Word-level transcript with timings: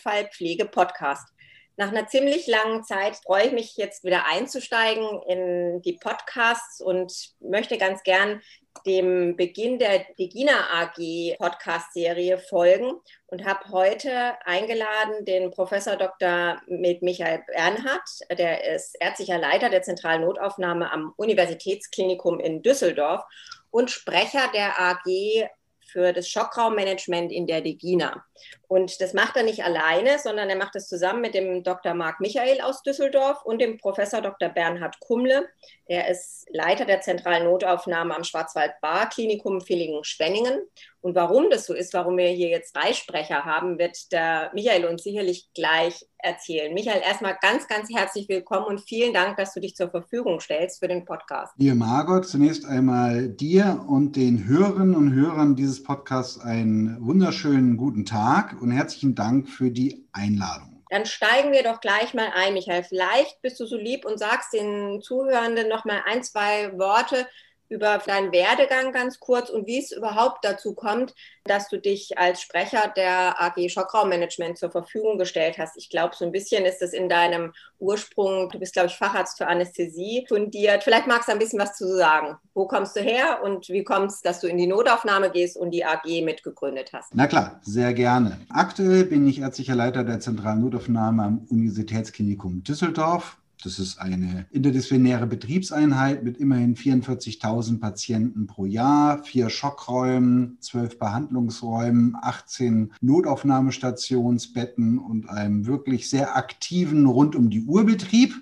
Notfallpflege-Podcast. 0.00 1.28
Nach 1.76 1.88
einer 1.88 2.06
ziemlich 2.08 2.46
langen 2.46 2.84
Zeit 2.84 3.16
freue 3.16 3.46
ich 3.46 3.52
mich 3.52 3.76
jetzt 3.76 4.04
wieder 4.04 4.26
einzusteigen 4.26 5.22
in 5.28 5.80
die 5.82 5.94
Podcasts 5.94 6.80
und 6.80 7.12
möchte 7.40 7.78
ganz 7.78 8.02
gern 8.02 8.42
dem 8.84 9.36
Beginn 9.36 9.78
der 9.78 10.04
Degina 10.18 10.52
AG 10.74 11.36
Podcast-Serie 11.38 12.38
folgen 12.38 12.92
und 13.28 13.46
habe 13.46 13.70
heute 13.70 14.34
eingeladen 14.44 15.24
den 15.24 15.50
Professor 15.50 15.96
Dr. 15.96 16.60
mit 16.66 17.02
Michael 17.02 17.42
Bernhardt, 17.46 18.20
der 18.30 18.74
ist 18.74 18.96
ärztlicher 19.00 19.38
Leiter 19.38 19.70
der 19.70 19.82
zentralen 19.82 20.22
Notaufnahme 20.22 20.92
am 20.92 21.14
Universitätsklinikum 21.16 22.40
in 22.40 22.62
Düsseldorf 22.62 23.22
und 23.70 23.90
Sprecher 23.90 24.50
der 24.52 24.78
AG 24.78 25.48
für 25.90 26.12
das 26.12 26.28
Schockraummanagement 26.28 27.32
in 27.32 27.46
der 27.46 27.62
Degina. 27.62 28.24
Und 28.70 29.00
das 29.00 29.14
macht 29.14 29.36
er 29.36 29.42
nicht 29.42 29.64
alleine, 29.64 30.20
sondern 30.20 30.48
er 30.48 30.54
macht 30.54 30.76
es 30.76 30.86
zusammen 30.86 31.22
mit 31.22 31.34
dem 31.34 31.64
Dr. 31.64 31.92
Marc 31.92 32.20
Michael 32.20 32.60
aus 32.60 32.84
Düsseldorf 32.84 33.42
und 33.44 33.60
dem 33.60 33.78
Professor 33.78 34.20
Dr. 34.22 34.48
Bernhard 34.48 35.00
Kumle. 35.00 35.48
Er 35.86 36.08
ist 36.08 36.46
Leiter 36.52 36.84
der 36.84 37.00
zentralen 37.00 37.46
Notaufnahme 37.46 38.14
am 38.14 38.22
Schwarzwald-Bar-Klinikum 38.22 39.60
Villingen-Schwenningen. 39.60 40.60
Und 41.00 41.16
warum 41.16 41.50
das 41.50 41.66
so 41.66 41.74
ist, 41.74 41.94
warum 41.94 42.16
wir 42.16 42.28
hier 42.28 42.48
jetzt 42.48 42.76
drei 42.76 42.92
Sprecher 42.92 43.44
haben, 43.44 43.78
wird 43.78 44.12
der 44.12 44.50
Michael 44.54 44.84
uns 44.84 45.02
sicherlich 45.02 45.48
gleich 45.54 46.06
erzählen. 46.18 46.74
Michael, 46.74 47.00
erstmal 47.00 47.36
ganz, 47.40 47.66
ganz 47.66 47.88
herzlich 47.92 48.28
willkommen 48.28 48.66
und 48.66 48.80
vielen 48.82 49.14
Dank, 49.14 49.38
dass 49.38 49.54
du 49.54 49.60
dich 49.60 49.74
zur 49.74 49.90
Verfügung 49.90 50.40
stellst 50.40 50.80
für 50.80 50.88
den 50.88 51.06
Podcast. 51.06 51.54
Liebe 51.56 51.74
Margot, 51.74 52.26
zunächst 52.26 52.66
einmal 52.66 53.28
dir 53.28 53.84
und 53.88 54.16
den 54.16 54.46
Hörerinnen 54.46 54.94
und 54.94 55.14
Hörern 55.14 55.56
dieses 55.56 55.82
Podcasts 55.82 56.38
einen 56.38 56.98
wunderschönen 57.00 57.78
guten 57.78 58.04
Tag. 58.04 58.59
Und 58.60 58.72
herzlichen 58.72 59.14
Dank 59.14 59.48
für 59.48 59.70
die 59.70 60.06
Einladung. 60.12 60.84
Dann 60.90 61.06
steigen 61.06 61.52
wir 61.52 61.62
doch 61.62 61.80
gleich 61.80 62.14
mal 62.14 62.30
ein, 62.34 62.54
Michael. 62.54 62.82
Vielleicht 62.82 63.40
bist 63.42 63.60
du 63.60 63.66
so 63.66 63.76
lieb 63.76 64.04
und 64.04 64.18
sagst 64.18 64.52
den 64.52 65.00
Zuhörenden 65.00 65.68
noch 65.68 65.84
mal 65.84 66.02
ein, 66.04 66.22
zwei 66.24 66.76
Worte 66.76 67.26
über 67.70 67.98
deinen 68.04 68.32
Werdegang 68.32 68.92
ganz 68.92 69.20
kurz 69.20 69.48
und 69.48 69.66
wie 69.66 69.78
es 69.78 69.92
überhaupt 69.92 70.44
dazu 70.44 70.74
kommt, 70.74 71.14
dass 71.44 71.68
du 71.68 71.78
dich 71.78 72.18
als 72.18 72.42
Sprecher 72.42 72.92
der 72.96 73.40
AG 73.40 73.68
Schockraummanagement 73.68 74.58
zur 74.58 74.70
Verfügung 74.70 75.18
gestellt 75.18 75.56
hast. 75.56 75.76
Ich 75.76 75.88
glaube, 75.88 76.14
so 76.16 76.24
ein 76.24 76.32
bisschen 76.32 76.64
ist 76.64 76.82
es 76.82 76.92
in 76.92 77.08
deinem 77.08 77.52
Ursprung, 77.78 78.50
du 78.50 78.58
bist, 78.58 78.72
glaube 78.72 78.88
ich, 78.88 78.96
Facharzt 78.96 79.38
für 79.38 79.46
Anästhesie 79.46 80.26
fundiert. 80.28 80.82
Vielleicht 80.82 81.06
magst 81.06 81.28
du 81.28 81.32
ein 81.32 81.38
bisschen 81.38 81.60
was 81.60 81.76
zu 81.76 81.86
sagen. 81.96 82.36
Wo 82.54 82.66
kommst 82.66 82.96
du 82.96 83.00
her 83.00 83.40
und 83.42 83.68
wie 83.68 83.84
kommt 83.84 84.10
es, 84.10 84.20
dass 84.20 84.40
du 84.40 84.48
in 84.48 84.58
die 84.58 84.66
Notaufnahme 84.66 85.30
gehst 85.30 85.56
und 85.56 85.70
die 85.70 85.84
AG 85.84 86.22
mitgegründet 86.24 86.92
hast? 86.92 87.14
Na 87.14 87.28
klar, 87.28 87.60
sehr 87.62 87.94
gerne. 87.94 88.40
Aktuell 88.50 89.04
bin 89.04 89.26
ich 89.28 89.40
ärztlicher 89.40 89.76
Leiter 89.76 90.02
der 90.02 90.18
zentralen 90.18 90.60
Notaufnahme 90.60 91.22
am 91.22 91.46
Universitätsklinikum 91.48 92.64
Düsseldorf 92.64 93.36
das 93.60 93.78
ist 93.78 94.00
eine 94.00 94.46
interdisziplinäre 94.50 95.26
Betriebseinheit 95.26 96.24
mit 96.24 96.38
immerhin 96.38 96.76
44.000 96.76 97.78
Patienten 97.80 98.46
pro 98.46 98.64
Jahr, 98.64 99.22
vier 99.22 99.50
Schockräumen, 99.50 100.56
zwölf 100.60 100.98
Behandlungsräumen, 100.98 102.16
18 102.20 102.92
Notaufnahmestationsbetten 103.00 104.98
und 104.98 105.28
einem 105.28 105.66
wirklich 105.66 106.08
sehr 106.08 106.36
aktiven 106.36 107.06
rund 107.06 107.36
um 107.36 107.50
die 107.50 107.64
Uhr 107.64 107.84
Betrieb. 107.84 108.34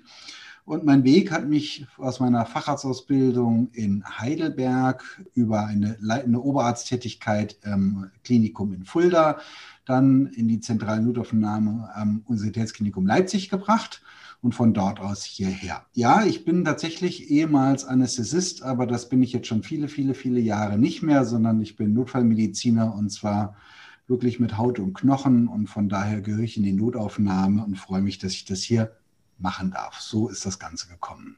Und 0.65 0.85
mein 0.85 1.03
Weg 1.03 1.31
hat 1.31 1.49
mich 1.49 1.87
aus 1.97 2.19
meiner 2.19 2.45
Facharztausbildung 2.45 3.69
in 3.73 4.03
Heidelberg 4.05 5.03
über 5.33 5.65
eine 5.65 5.97
leitende 5.99 6.43
Oberarzttätigkeit 6.43 7.57
im 7.63 8.11
Klinikum 8.23 8.73
in 8.73 8.85
Fulda 8.85 9.39
dann 9.85 10.27
in 10.27 10.47
die 10.47 10.59
zentrale 10.59 11.01
Notaufnahme 11.01 11.89
am 11.95 12.21
Universitätsklinikum 12.27 13.07
Leipzig 13.07 13.49
gebracht 13.49 14.03
und 14.41 14.55
von 14.55 14.73
dort 14.73 14.99
aus 14.99 15.23
hierher. 15.23 15.85
Ja, 15.93 16.23
ich 16.23 16.45
bin 16.45 16.63
tatsächlich 16.63 17.29
ehemals 17.29 17.83
Anästhesist, 17.83 18.63
aber 18.63 18.87
das 18.87 19.09
bin 19.09 19.21
ich 19.21 19.33
jetzt 19.33 19.47
schon 19.47 19.63
viele, 19.63 19.87
viele, 19.87 20.13
viele 20.13 20.39
Jahre 20.39 20.77
nicht 20.77 21.01
mehr, 21.01 21.25
sondern 21.25 21.61
ich 21.61 21.75
bin 21.75 21.93
Notfallmediziner 21.93 22.93
und 22.95 23.09
zwar 23.09 23.55
wirklich 24.07 24.39
mit 24.39 24.57
Haut 24.57 24.79
und 24.79 24.93
Knochen 24.93 25.47
und 25.47 25.67
von 25.67 25.89
daher 25.89 26.21
gehöre 26.21 26.43
ich 26.43 26.57
in 26.57 26.63
die 26.63 26.73
Notaufnahme 26.73 27.63
und 27.63 27.77
freue 27.77 28.01
mich, 28.01 28.17
dass 28.17 28.33
ich 28.33 28.45
das 28.45 28.61
hier 28.61 28.95
machen 29.37 29.71
darf. 29.71 29.99
So 29.99 30.29
ist 30.29 30.45
das 30.45 30.57
Ganze 30.57 30.87
gekommen. 30.87 31.37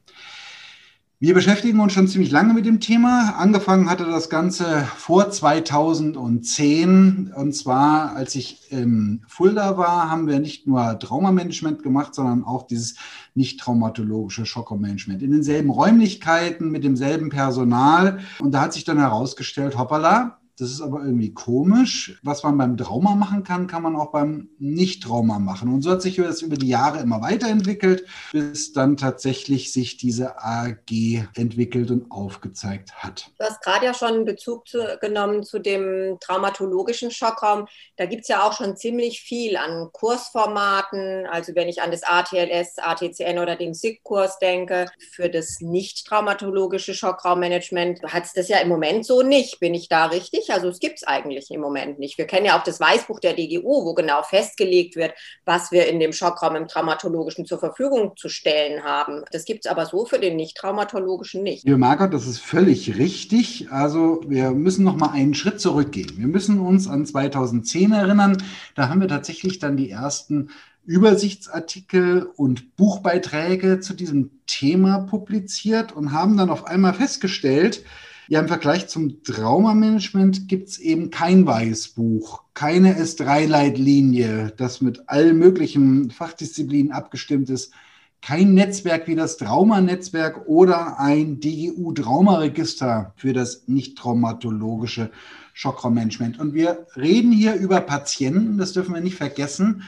Wir 1.22 1.34
beschäftigen 1.34 1.78
uns 1.78 1.92
schon 1.92 2.08
ziemlich 2.08 2.32
lange 2.32 2.52
mit 2.52 2.66
dem 2.66 2.80
Thema. 2.80 3.36
Angefangen 3.38 3.88
hatte 3.88 4.06
das 4.06 4.28
Ganze 4.28 4.88
vor 4.96 5.30
2010. 5.30 7.32
Und 7.32 7.54
zwar, 7.54 8.16
als 8.16 8.34
ich 8.34 8.72
im 8.72 9.22
Fulda 9.28 9.78
war, 9.78 10.10
haben 10.10 10.26
wir 10.26 10.40
nicht 10.40 10.66
nur 10.66 10.98
Traumamanagement 10.98 11.84
gemacht, 11.84 12.16
sondern 12.16 12.42
auch 12.42 12.66
dieses 12.66 12.96
nicht 13.36 13.60
traumatologische 13.60 14.46
Schockmanagement 14.46 15.22
in 15.22 15.30
denselben 15.30 15.70
Räumlichkeiten, 15.70 16.72
mit 16.72 16.82
demselben 16.82 17.28
Personal. 17.28 18.18
Und 18.40 18.52
da 18.52 18.62
hat 18.62 18.72
sich 18.72 18.82
dann 18.82 18.98
herausgestellt, 18.98 19.78
hoppala, 19.78 20.41
das 20.58 20.70
ist 20.70 20.82
aber 20.82 21.00
irgendwie 21.00 21.32
komisch. 21.32 22.20
Was 22.22 22.42
man 22.42 22.58
beim 22.58 22.76
Trauma 22.76 23.14
machen 23.14 23.42
kann, 23.42 23.66
kann 23.66 23.82
man 23.82 23.96
auch 23.96 24.12
beim 24.12 24.50
Nicht-Trauma 24.58 25.38
machen. 25.38 25.72
Und 25.72 25.82
so 25.82 25.90
hat 25.90 26.02
sich 26.02 26.16
das 26.16 26.42
über 26.42 26.56
die 26.56 26.68
Jahre 26.68 27.00
immer 27.00 27.22
weiterentwickelt, 27.22 28.06
bis 28.32 28.72
dann 28.72 28.96
tatsächlich 28.96 29.72
sich 29.72 29.96
diese 29.96 30.38
AG 30.42 31.26
entwickelt 31.34 31.90
und 31.90 32.10
aufgezeigt 32.10 32.94
hat. 32.96 33.30
Du 33.38 33.44
hast 33.44 33.62
gerade 33.62 33.86
ja 33.86 33.94
schon 33.94 34.26
Bezug 34.26 34.68
zu, 34.68 34.98
genommen 35.00 35.42
zu 35.42 35.58
dem 35.58 36.18
traumatologischen 36.20 37.10
Schockraum. 37.10 37.66
Da 37.96 38.04
gibt 38.04 38.22
es 38.22 38.28
ja 38.28 38.46
auch 38.46 38.52
schon 38.52 38.76
ziemlich 38.76 39.20
viel 39.20 39.56
an 39.56 39.88
Kursformaten. 39.92 41.26
Also 41.26 41.54
wenn 41.54 41.68
ich 41.68 41.80
an 41.80 41.90
das 41.90 42.02
ATLS, 42.02 42.78
ATCN 42.78 43.38
oder 43.38 43.56
den 43.56 43.72
SIG-Kurs 43.72 44.38
denke, 44.38 44.86
für 45.12 45.30
das 45.30 45.60
nicht-traumatologische 45.60 46.92
Schockraummanagement 46.92 48.02
hat 48.02 48.24
es 48.24 48.32
das 48.34 48.48
ja 48.48 48.58
im 48.58 48.68
Moment 48.68 49.06
so 49.06 49.22
nicht. 49.22 49.58
Bin 49.58 49.72
ich 49.72 49.88
da 49.88 50.06
richtig? 50.06 50.41
Also 50.50 50.68
es 50.68 50.78
gibt 50.78 50.96
es 50.96 51.04
eigentlich 51.04 51.50
im 51.50 51.60
Moment 51.60 51.98
nicht. 51.98 52.18
Wir 52.18 52.26
kennen 52.26 52.46
ja 52.46 52.58
auch 52.58 52.64
das 52.64 52.80
Weißbuch 52.80 53.20
der 53.20 53.34
DGU, 53.34 53.84
wo 53.84 53.94
genau 53.94 54.22
festgelegt 54.22 54.96
wird, 54.96 55.12
was 55.44 55.72
wir 55.72 55.86
in 55.86 56.00
dem 56.00 56.12
Schockraum 56.12 56.56
im 56.56 56.68
Traumatologischen 56.68 57.46
zur 57.46 57.58
Verfügung 57.58 58.16
zu 58.16 58.28
stellen 58.28 58.84
haben. 58.84 59.24
Das 59.30 59.44
gibt 59.44 59.66
es 59.66 59.70
aber 59.70 59.86
so 59.86 60.06
für 60.06 60.18
den 60.18 60.36
nicht-traumatologischen 60.36 61.42
nicht. 61.42 61.64
Liebe 61.64 61.78
Margot, 61.78 62.12
das 62.12 62.26
ist 62.26 62.38
völlig 62.38 62.96
richtig. 62.96 63.70
Also 63.70 64.20
wir 64.26 64.50
müssen 64.50 64.84
noch 64.84 64.96
mal 64.96 65.10
einen 65.10 65.34
Schritt 65.34 65.60
zurückgehen. 65.60 66.12
Wir 66.16 66.26
müssen 66.26 66.60
uns 66.60 66.88
an 66.88 67.06
2010 67.06 67.92
erinnern. 67.92 68.42
Da 68.74 68.88
haben 68.88 69.00
wir 69.00 69.08
tatsächlich 69.08 69.58
dann 69.58 69.76
die 69.76 69.90
ersten 69.90 70.50
Übersichtsartikel 70.84 72.28
und 72.36 72.76
Buchbeiträge 72.76 73.80
zu 73.80 73.94
diesem 73.94 74.30
Thema 74.46 74.98
publiziert 74.98 75.92
und 75.92 76.12
haben 76.12 76.36
dann 76.36 76.50
auf 76.50 76.66
einmal 76.66 76.94
festgestellt, 76.94 77.84
ja, 78.28 78.40
im 78.40 78.48
Vergleich 78.48 78.88
zum 78.88 79.22
Traumamanagement 79.22 80.48
gibt 80.48 80.68
es 80.68 80.78
eben 80.78 81.10
kein 81.10 81.46
Weißbuch, 81.46 82.42
keine 82.54 82.98
S3-Leitlinie, 82.98 84.52
das 84.56 84.80
mit 84.80 85.08
allen 85.08 85.38
möglichen 85.38 86.10
Fachdisziplinen 86.10 86.92
abgestimmt 86.92 87.50
ist, 87.50 87.72
kein 88.20 88.54
Netzwerk 88.54 89.08
wie 89.08 89.16
das 89.16 89.36
Traumanetzwerk 89.36 90.46
oder 90.46 91.00
ein 91.00 91.40
DGU-Traumaregister 91.40 93.12
für 93.16 93.32
das 93.32 93.64
nicht 93.66 93.98
traumatologische 93.98 95.10
Schockraummanagement. 95.54 96.38
Und 96.38 96.54
wir 96.54 96.86
reden 96.96 97.32
hier 97.32 97.54
über 97.54 97.80
Patienten, 97.80 98.58
das 98.58 98.72
dürfen 98.72 98.94
wir 98.94 99.00
nicht 99.00 99.16
vergessen, 99.16 99.82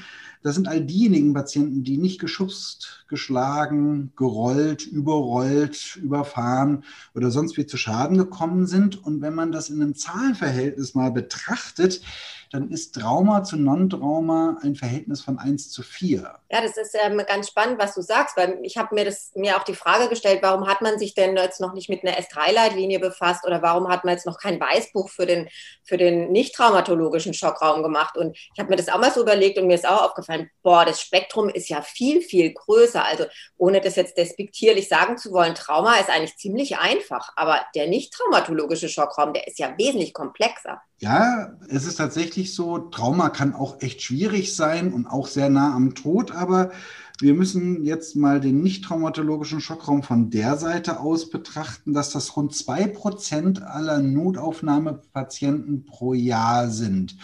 das 0.44 0.56
sind 0.56 0.69
all 0.69 0.82
diejenigen 0.82 1.32
Patienten, 1.32 1.85
die 1.85 1.96
nicht 1.96 2.20
geschubst, 2.20 3.06
geschlagen, 3.08 4.12
gerollt, 4.14 4.87
überrollt, 4.87 5.96
überfahren 5.96 6.85
oder 7.14 7.31
sonst 7.31 7.56
wie 7.56 7.64
zu 7.64 7.79
Schaden 7.79 8.19
gekommen 8.19 8.67
sind. 8.67 9.02
Und 9.02 9.23
wenn 9.23 9.35
man 9.35 9.52
das 9.52 9.70
in 9.70 9.81
einem 9.81 9.94
Zahlenverhältnis 9.94 10.94
mal 10.94 11.11
betrachtet, 11.11 12.02
dann 12.50 12.70
ist 12.70 12.94
Trauma 12.94 13.44
zu 13.44 13.56
Non-Trauma 13.56 14.58
ein 14.62 14.75
Verhältnis 14.75 15.23
von 15.23 15.38
1 15.38 15.70
zu 15.70 15.82
4. 15.82 16.35
Ja, 16.50 16.61
das 16.61 16.76
ist 16.76 16.96
ähm, 17.02 17.20
ganz 17.26 17.49
spannend, 17.49 17.79
was 17.79 17.94
du 17.94 18.02
sagst, 18.02 18.37
weil 18.37 18.58
ich 18.62 18.76
habe 18.76 18.94
mir, 18.94 19.12
mir 19.35 19.56
auch 19.56 19.64
die 19.64 19.75
Frage 19.75 20.08
gestellt, 20.08 20.41
warum 20.43 20.69
hat 20.69 20.82
man 20.82 20.99
sich 20.99 21.14
denn 21.14 21.37
jetzt 21.37 21.61
noch 21.61 21.75
nicht 21.75 21.88
mit 21.88 22.05
einer 22.05 22.17
S3-Leitlinie 22.17 23.00
befasst 23.00 23.44
oder 23.46 23.62
warum 23.62 23.88
hat 23.88 24.05
man 24.05 24.14
jetzt 24.14 24.26
noch 24.26 24.38
kein 24.38 24.61
Weißbuch 24.61 25.08
für 25.08 25.26
den, 25.26 25.49
für 25.82 25.96
den 25.96 26.31
nicht-traumatologischen 26.32 27.35
Schockraum 27.35 27.82
gemacht? 27.82 28.17
Und 28.17 28.37
ich 28.37 28.58
habe 28.58 28.70
mir 28.70 28.76
das 28.76 28.88
auch 28.88 28.99
mal 28.99 29.11
so 29.11 29.23
überlegt 29.23 29.58
und 29.58 29.67
mir 29.67 29.75
ist 29.75 29.88
auch 29.88 30.02
aufgefallen, 30.02 30.50
boah, 30.62 30.85
das 30.85 31.00
Spektrum 31.00 31.49
ist 31.49 31.69
ja 31.69 31.82
viel, 31.82 32.20
viel 32.20 32.52
größer. 32.52 33.05
Also 33.05 33.25
ohne 33.56 33.81
das 33.81 33.96
jetzt 33.96 34.17
despektierlich 34.17 34.88
sagen 34.88 35.19
zu 35.19 35.32
wollen, 35.32 35.55
Trauma 35.55 35.96
ist 35.96 36.11
eigentlich 36.11 36.37
ziemlich 36.37 36.79
einfach, 36.79 37.32
aber 37.37 37.61
der 37.75 37.88
nicht-traumatologische 37.88 38.88
Schockraum, 38.88 39.32
der 39.32 39.46
ist 39.46 39.58
ja 39.58 39.75
wesentlich 39.79 40.12
komplexer. 40.12 40.81
Ja, 41.04 41.52
es 41.68 41.84
ist 41.84 41.96
tatsächlich 41.96 42.54
so, 42.54 42.78
Trauma 42.78 43.28
kann 43.28 43.52
auch 43.52 43.82
echt 43.82 44.00
schwierig 44.00 44.56
sein 44.56 44.90
und 44.90 45.06
auch 45.06 45.26
sehr 45.26 45.50
nah 45.50 45.74
am 45.74 45.94
Tod, 45.94 46.32
aber 46.32 46.72
Wir 47.20 47.34
müssen 47.34 47.84
jetzt 47.84 48.16
mal 48.16 48.40
den 48.40 48.60
nicht 48.62 48.84
traumatologischen 48.84 49.60
Schockraum 49.60 50.02
von 50.02 50.30
der 50.30 50.56
Seite 50.56 50.98
aus 50.98 51.30
betrachten, 51.30 51.92
dass 51.92 52.10
das 52.10 52.36
rund 52.36 52.56
zwei 52.56 52.88
Prozent 52.88 53.62
aller 53.62 54.00
Notaufnahmepatienten 54.00 55.84
pro 55.84 56.14
Jahr 56.14 56.70
sind. 56.70 57.16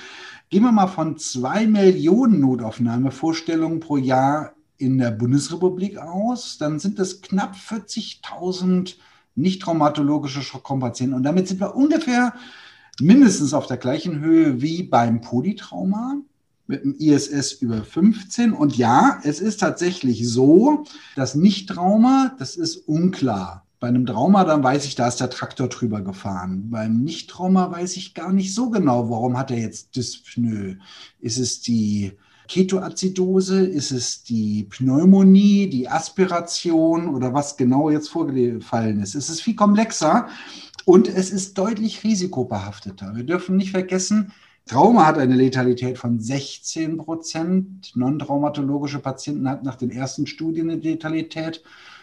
Gehen 0.48 0.62
wir 0.62 0.70
mal 0.70 0.86
von 0.86 1.18
zwei 1.18 1.66
Millionen 1.66 2.38
Notaufnahmevorstellungen 2.38 3.80
pro 3.80 3.96
Jahr 3.96 4.52
in 4.76 4.98
der 4.98 5.10
Bundesrepublik 5.10 5.98
aus, 5.98 6.56
dann 6.58 6.78
sind 6.78 7.00
es 7.00 7.20
knapp 7.20 7.56
40.000 7.56 8.94
nicht 9.34 9.62
traumatologische 9.62 10.42
Schockraumpatienten. 10.42 11.16
Und 11.16 11.24
damit 11.24 11.48
sind 11.48 11.60
wir 11.60 11.74
ungefähr 11.74 12.34
mindestens 13.00 13.54
auf 13.54 13.66
der 13.66 13.76
gleichen 13.76 14.20
Höhe 14.20 14.60
wie 14.60 14.82
beim 14.82 15.20
Polytrauma 15.20 16.16
mit 16.66 16.84
dem 16.84 16.94
ISS 16.94 17.52
über 17.52 17.82
15. 17.82 18.52
Und 18.52 18.76
ja, 18.76 19.20
es 19.24 19.40
ist 19.40 19.60
tatsächlich 19.60 20.28
so, 20.28 20.84
dass 21.16 21.34
Nicht-Trauma, 21.34 22.34
das 22.38 22.56
ist 22.56 22.76
unklar. 22.88 23.66
Bei 23.80 23.88
einem 23.88 24.06
Trauma, 24.06 24.44
dann 24.44 24.62
weiß 24.62 24.84
ich, 24.84 24.94
da 24.94 25.08
ist 25.08 25.20
der 25.20 25.30
Traktor 25.30 25.68
drüber 25.68 26.02
gefahren. 26.02 26.70
Beim 26.70 27.02
Nicht-Trauma 27.02 27.70
weiß 27.70 27.96
ich 27.96 28.14
gar 28.14 28.32
nicht 28.32 28.54
so 28.54 28.70
genau, 28.70 29.10
warum 29.10 29.36
hat 29.36 29.50
er 29.50 29.58
jetzt 29.58 29.96
Dyspnoe. 29.96 30.78
Ist 31.18 31.38
es 31.38 31.60
die 31.60 32.12
Ketoazidose? 32.50 33.64
Ist 33.64 33.90
es 33.90 34.22
die 34.22 34.64
Pneumonie, 34.64 35.70
die 35.70 35.88
Aspiration 35.88 37.08
oder 37.08 37.32
was 37.32 37.56
genau 37.56 37.90
jetzt 37.90 38.08
vorgefallen 38.08 39.00
ist? 39.00 39.14
Es 39.14 39.30
ist 39.30 39.40
viel 39.40 39.54
komplexer 39.54 40.28
und 40.84 41.08
es 41.08 41.30
ist 41.30 41.58
deutlich 41.58 42.04
risikobehafteter. 42.04 43.14
Wir 43.14 43.24
dürfen 43.24 43.56
nicht 43.56 43.70
vergessen, 43.70 44.32
Trauma 44.66 45.06
hat 45.06 45.18
eine 45.18 45.34
Letalität 45.34 45.98
von 45.98 46.20
16 46.20 46.98
Prozent. 46.98 47.96
Non-traumatologische 47.96 49.00
Patienten 49.00 49.48
hatten 49.48 49.64
nach 49.64 49.74
den 49.74 49.90
ersten 49.90 50.28
Studien 50.28 50.70
eine 50.70 50.80
Letalität 50.80 51.62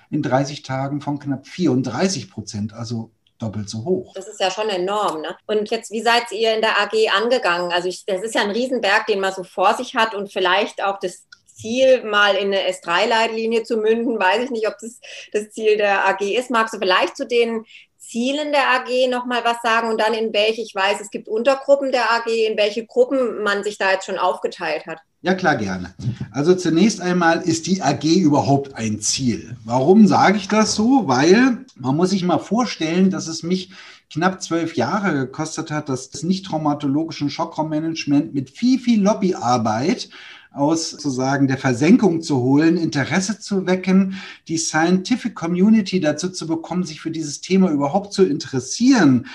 in 0.10 0.22
30 0.22 0.64
Tagen 0.64 1.00
von 1.00 1.20
knapp 1.20 1.48
34 1.48 2.30
Prozent, 2.30 2.74
also 2.74 3.12
doppelt 3.40 3.70
so 3.70 3.86
hoch. 3.86 4.14
Das 4.16 4.28
ist 4.28 4.40
ja 4.40 4.52
schon 4.52 4.68
enorm. 4.70 5.22
Ne? 5.22 5.36
Und 5.46 5.70
jetzt, 5.70 5.92
wie 5.92 6.02
seid 6.02 6.32
ihr 6.32 6.56
in 6.56 6.62
der 6.62 6.82
AG 6.82 6.94
angegangen? 7.16 7.72
Also 7.72 7.88
ich, 7.88 8.06
das 8.06 8.22
ist 8.24 8.36
ja 8.36 8.42
ein 8.42 8.52
Riesenberg, 8.52 9.06
den 9.06 9.20
man 9.20 9.34
so 9.34 9.44
vor 9.44 9.76
sich 9.76 9.96
hat 9.96 10.14
und 10.14 10.34
vielleicht 10.34 10.84
auch 10.84 11.00
das 11.00 11.28
Ziel, 11.46 12.04
mal 12.04 12.36
in 12.36 12.54
eine 12.54 12.70
S3-Leitlinie 12.70 13.64
zu 13.64 13.78
münden. 13.78 14.20
Weiß 14.20 14.44
ich 14.44 14.52
nicht, 14.52 14.68
ob 14.68 14.78
das 14.80 15.00
das 15.32 15.50
Ziel 15.52 15.78
der 15.78 16.08
AG 16.08 16.22
ist. 16.22 16.52
Magst 16.52 16.74
du 16.74 16.80
vielleicht 16.80 17.18
zu 17.18 17.26
den 17.26 17.66
Zielen 18.08 18.52
der 18.52 18.70
AG 18.70 19.10
nochmal 19.10 19.42
was 19.44 19.58
sagen 19.62 19.90
und 19.90 20.00
dann 20.00 20.14
in 20.14 20.32
welche, 20.34 20.62
ich 20.62 20.74
weiß, 20.74 21.02
es 21.02 21.10
gibt 21.10 21.28
Untergruppen 21.28 21.92
der 21.92 22.12
AG, 22.12 22.28
in 22.28 22.58
welche 22.58 22.86
Gruppen 22.86 23.44
man 23.44 23.64
sich 23.64 23.78
da 23.78 23.92
jetzt 23.92 24.06
schon 24.06 24.18
aufgeteilt 24.18 24.86
hat? 24.86 25.00
Ja, 25.22 25.34
klar, 25.34 25.58
gerne. 25.58 25.94
Also 26.32 26.56
zunächst 26.56 27.02
einmal 27.02 27.42
ist 27.42 27.68
die 27.68 27.82
AG 27.82 28.04
überhaupt 28.04 28.76
ein 28.76 29.02
Ziel. 29.02 29.58
Warum 29.66 30.08
sage 30.08 30.38
ich 30.38 30.48
das 30.48 30.76
so? 30.76 31.08
Weil 31.08 31.66
man 31.76 31.98
muss 31.98 32.12
sich 32.12 32.24
mal 32.24 32.38
vorstellen, 32.38 33.10
dass 33.10 33.28
es 33.28 33.44
mich 33.44 33.72
knapp 34.10 34.42
zwölf 34.42 34.76
Jahre 34.78 35.14
gekostet 35.14 35.70
hat, 35.70 35.90
das 35.90 36.24
nicht-traumatologischen 36.24 37.30
Schockraummanagement 37.30 38.34
mit 38.34 38.50
viel, 38.50 38.80
viel 38.80 39.02
Lobbyarbeit 39.02 40.10
aus 40.58 40.90
sozusagen 40.90 41.48
der 41.48 41.58
Versenkung 41.58 42.22
zu 42.22 42.42
holen, 42.42 42.78
Interesse 42.78 43.40
zu 43.40 43.66
wecken, 43.66 44.16
die 44.48 44.58
Scientific 44.58 45.36
Community 45.36 46.00
dazu 46.00 46.30
zu 46.30 46.48
bekommen, 46.48 46.84
sich 46.84 47.02
für 47.02 47.12
dieses 47.12 47.42
Thema 47.42 47.70
überhaupt 47.72 48.14
zu 48.14 48.26
interessieren, 48.26 49.28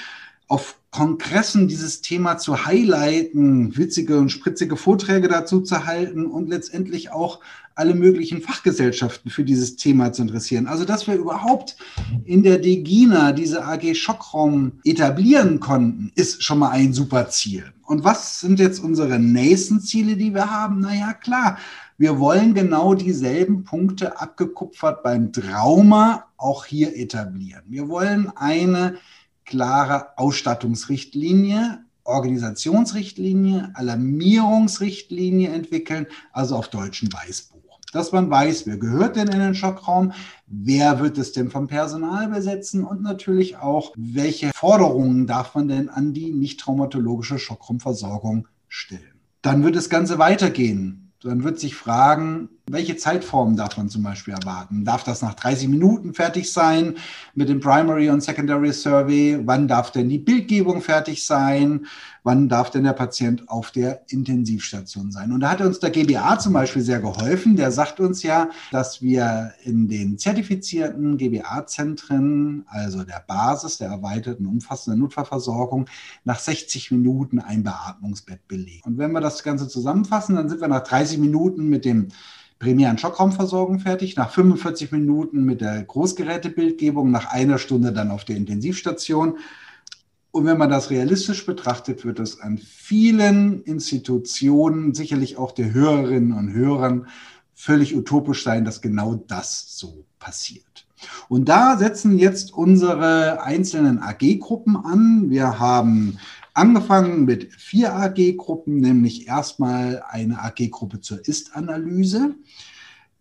auf 0.53 0.79
Kongressen 0.91 1.67
dieses 1.67 2.03
Thema 2.03 2.37
zu 2.37 2.67
highlighten, 2.67 3.75
witzige 3.75 4.19
und 4.19 4.29
spritzige 4.29 4.77
Vorträge 4.77 5.27
dazu 5.27 5.63
zu 5.63 5.87
halten 5.87 6.27
und 6.27 6.51
letztendlich 6.51 7.11
auch 7.11 7.41
alle 7.75 7.95
möglichen 7.95 8.43
Fachgesellschaften 8.43 9.31
für 9.31 9.45
dieses 9.45 9.77
Thema 9.77 10.13
zu 10.13 10.21
interessieren. 10.21 10.67
Also, 10.67 10.85
dass 10.85 11.07
wir 11.07 11.15
überhaupt 11.15 11.79
in 12.27 12.43
der 12.43 12.59
DEGINA 12.59 13.33
diese 13.33 13.65
AG 13.65 13.95
Schockraum 13.95 14.73
etablieren 14.85 15.59
konnten, 15.59 16.13
ist 16.17 16.45
schon 16.45 16.59
mal 16.59 16.73
ein 16.73 16.93
super 16.93 17.31
Ziel. 17.31 17.73
Und 17.87 18.05
was 18.05 18.41
sind 18.41 18.61
jetzt 18.61 18.79
unsere 18.79 19.19
nächsten 19.19 19.81
Ziele, 19.81 20.17
die 20.17 20.35
wir 20.35 20.51
haben? 20.51 20.81
Naja, 20.81 21.15
klar, 21.15 21.57
wir 21.97 22.19
wollen 22.19 22.53
genau 22.53 22.93
dieselben 22.93 23.65
Punkte 23.65 24.21
abgekupfert 24.21 25.03
beim 25.03 25.33
Trauma 25.33 26.27
auch 26.37 26.67
hier 26.67 26.95
etablieren. 26.95 27.63
Wir 27.69 27.89
wollen 27.89 28.31
eine 28.37 28.99
klare 29.53 30.17
Ausstattungsrichtlinie, 30.17 31.85
Organisationsrichtlinie, 32.05 33.71
Alarmierungsrichtlinie 33.75 35.51
entwickeln, 35.51 36.07
also 36.33 36.57
auf 36.57 36.69
deutschen 36.69 37.13
Weißbuch. 37.13 37.79
Dass 37.93 38.13
man 38.13 38.31
weiß, 38.31 38.67
wer 38.67 38.79
gehört 38.79 39.17
denn 39.17 39.29
in 39.29 39.41
den 39.41 39.55
Schockraum, 39.55 40.13
wer 40.47 41.01
wird 41.01 41.19
es 41.19 41.33
denn 41.33 41.51
vom 41.51 41.67
Personal 41.67 42.29
besetzen 42.29 42.83
und 42.83 43.03
natürlich 43.03 43.59
auch, 43.59 43.93
welche 43.95 44.53
Forderungen 44.55 45.27
darf 45.27 45.55
man 45.55 45.69
denn 45.69 45.91
an 45.91 46.15
die 46.15 46.33
nicht 46.33 46.59
traumatologische 46.59 47.39
Schockraumversorgung 47.39 48.49
stellen. 48.69 49.21
Dann 49.43 49.65
wird 49.65 49.77
das 49.77 49.91
Ganze 49.91 50.19
weitergehen 50.19 51.12
dann 51.23 51.45
wird 51.45 51.59
sich 51.59 51.75
fragen, 51.75 52.49
welche 52.71 52.97
Zeitform 52.97 53.57
darf 53.57 53.77
man 53.77 53.89
zum 53.89 54.03
Beispiel 54.03 54.35
erwarten? 54.35 54.85
Darf 54.85 55.03
das 55.03 55.21
nach 55.21 55.35
30 55.35 55.69
Minuten 55.69 56.15
fertig 56.15 56.53
sein 56.53 56.95
mit 57.35 57.49
dem 57.49 57.61
Primary 57.61 58.09
und 58.09 58.23
Secondary 58.23 58.73
Survey? 58.73 59.41
Wann 59.45 59.67
darf 59.67 59.91
denn 59.91 60.09
die 60.09 60.19
Bildgebung 60.19 60.81
fertig 60.81 61.27
sein? 61.27 61.87
Wann 62.25 62.49
darf 62.49 62.71
denn 62.71 62.85
der 62.85 62.93
Patient 62.93 63.49
auf 63.49 63.73
der 63.73 64.03
Intensivstation 64.09 65.11
sein? 65.11 65.33
Und 65.33 65.41
da 65.41 65.51
hat 65.51 65.61
uns 65.61 65.81
der 65.81 65.91
GBA 65.91 66.39
zum 66.39 66.53
Beispiel 66.53 66.83
sehr 66.83 67.01
geholfen. 67.01 67.57
Der 67.57 67.73
sagt 67.73 67.99
uns 67.99 68.23
ja, 68.23 68.49
dass 68.71 69.03
wir 69.03 69.53
in 69.65 69.89
den 69.89 70.19
zertifizierten 70.19 71.17
GBA-Zentren, 71.19 72.65
also 72.69 73.03
der 73.03 73.25
Basis 73.27 73.79
der 73.79 73.89
erweiterten 73.89 74.47
umfassenden 74.47 75.01
Notfallversorgung, 75.01 75.87
nach 76.23 76.39
60 76.39 76.93
Minuten 76.93 77.41
ein 77.41 77.65
Beatmungsbett 77.65 78.47
belegen. 78.47 78.83
Und 78.85 78.99
wenn 78.99 79.11
wir 79.11 79.21
das 79.21 79.43
Ganze 79.43 79.67
zusammenfassen, 79.67 80.37
dann 80.37 80.49
sind 80.49 80.61
wir 80.61 80.69
nach 80.69 80.85
30 80.85 81.12
Minuten 81.19 81.69
mit 81.69 81.85
dem 81.85 82.09
primären 82.59 82.97
Schockraumversorgung 82.97 83.81
fertig, 83.81 84.17
nach 84.17 84.31
45 84.31 84.93
Minuten 84.93 85.45
mit 85.45 85.61
der 85.61 85.83
Großgerätebildgebung, 85.83 87.11
nach 87.11 87.33
einer 87.33 87.59
Stunde 87.59 87.93
dann 87.93 88.11
auf 88.11 88.25
der 88.25 88.37
Intensivstation. 88.37 89.39
Und 90.31 90.47
wenn 90.47 90.59
man 90.59 90.71
das 90.71 90.91
realistisch 90.91 91.45
betrachtet, 91.45 92.05
wird 92.05 92.21
es 92.21 92.41
an 92.41 92.59
vielen 92.59 93.63
Institutionen, 93.65 94.95
sicherlich 94.95 95.37
auch 95.37 95.53
der 95.53 95.75
Hörerinnen 95.75 96.33
und 96.33 96.53
Hörern, 96.53 97.09
völlig 97.53 97.97
utopisch 97.97 98.45
sein, 98.45 98.65
dass 98.65 98.81
genau 98.81 99.15
das 99.15 99.77
so 99.77 100.05
passiert. 100.19 100.87
Und 101.29 101.49
da 101.49 101.77
setzen 101.77 102.19
jetzt 102.19 102.53
unsere 102.53 103.43
einzelnen 103.43 103.99
AG-Gruppen 103.99 104.77
an. 104.77 105.31
Wir 105.31 105.59
haben 105.59 106.19
Angefangen 106.55 107.25
mit 107.25 107.53
vier 107.55 107.95
AG-Gruppen, 107.95 108.77
nämlich 108.77 109.27
erstmal 109.27 110.03
eine 110.07 110.43
AG-Gruppe 110.43 111.01
zur 111.01 111.27
Ist-Analyse 111.27 112.35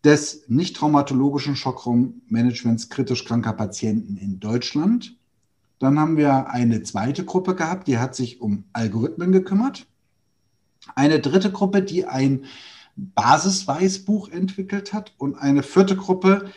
des 0.04 0.50
nicht 0.50 0.76
traumatologischen 0.76 1.56
Schockraummanagements 1.56 2.90
kritisch 2.90 3.24
kranker 3.24 3.54
Patienten 3.54 4.18
in 4.18 4.40
Deutschland. 4.40 5.16
Dann 5.80 5.98
haben 6.00 6.18
wir 6.18 6.50
eine 6.50 6.84
zweite 6.84 7.24
Gruppe 7.24 7.56
gehabt, 7.56 7.88
die 7.88 8.00
hat 8.00 8.16
sich 8.16 8.42
um 8.42 8.66
Algorithmen 8.74 9.32
gekümmert. 9.32 9.88
Eine 10.96 11.20
dritte 11.20 11.52
Gruppe, 11.52 11.84
die 11.84 12.06
ein 12.06 12.46
Basisweißbuch 12.98 14.30
entwickelt 14.30 14.92
hat 14.92 15.14
und 15.18 15.36
eine 15.36 15.64
vierte 15.64 15.96
Gruppe, 15.96 16.52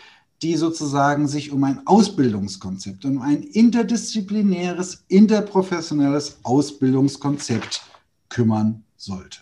die 0.44 0.56
sozusagen 0.56 1.26
sich 1.26 1.50
um 1.52 1.64
ein 1.64 1.86
Ausbildungskonzept, 1.86 3.06
um 3.06 3.22
ein 3.22 3.42
interdisziplinäres, 3.42 5.04
interprofessionelles 5.08 6.38
Ausbildungskonzept 6.42 7.82
kümmern 8.28 8.84
sollte. 8.96 9.38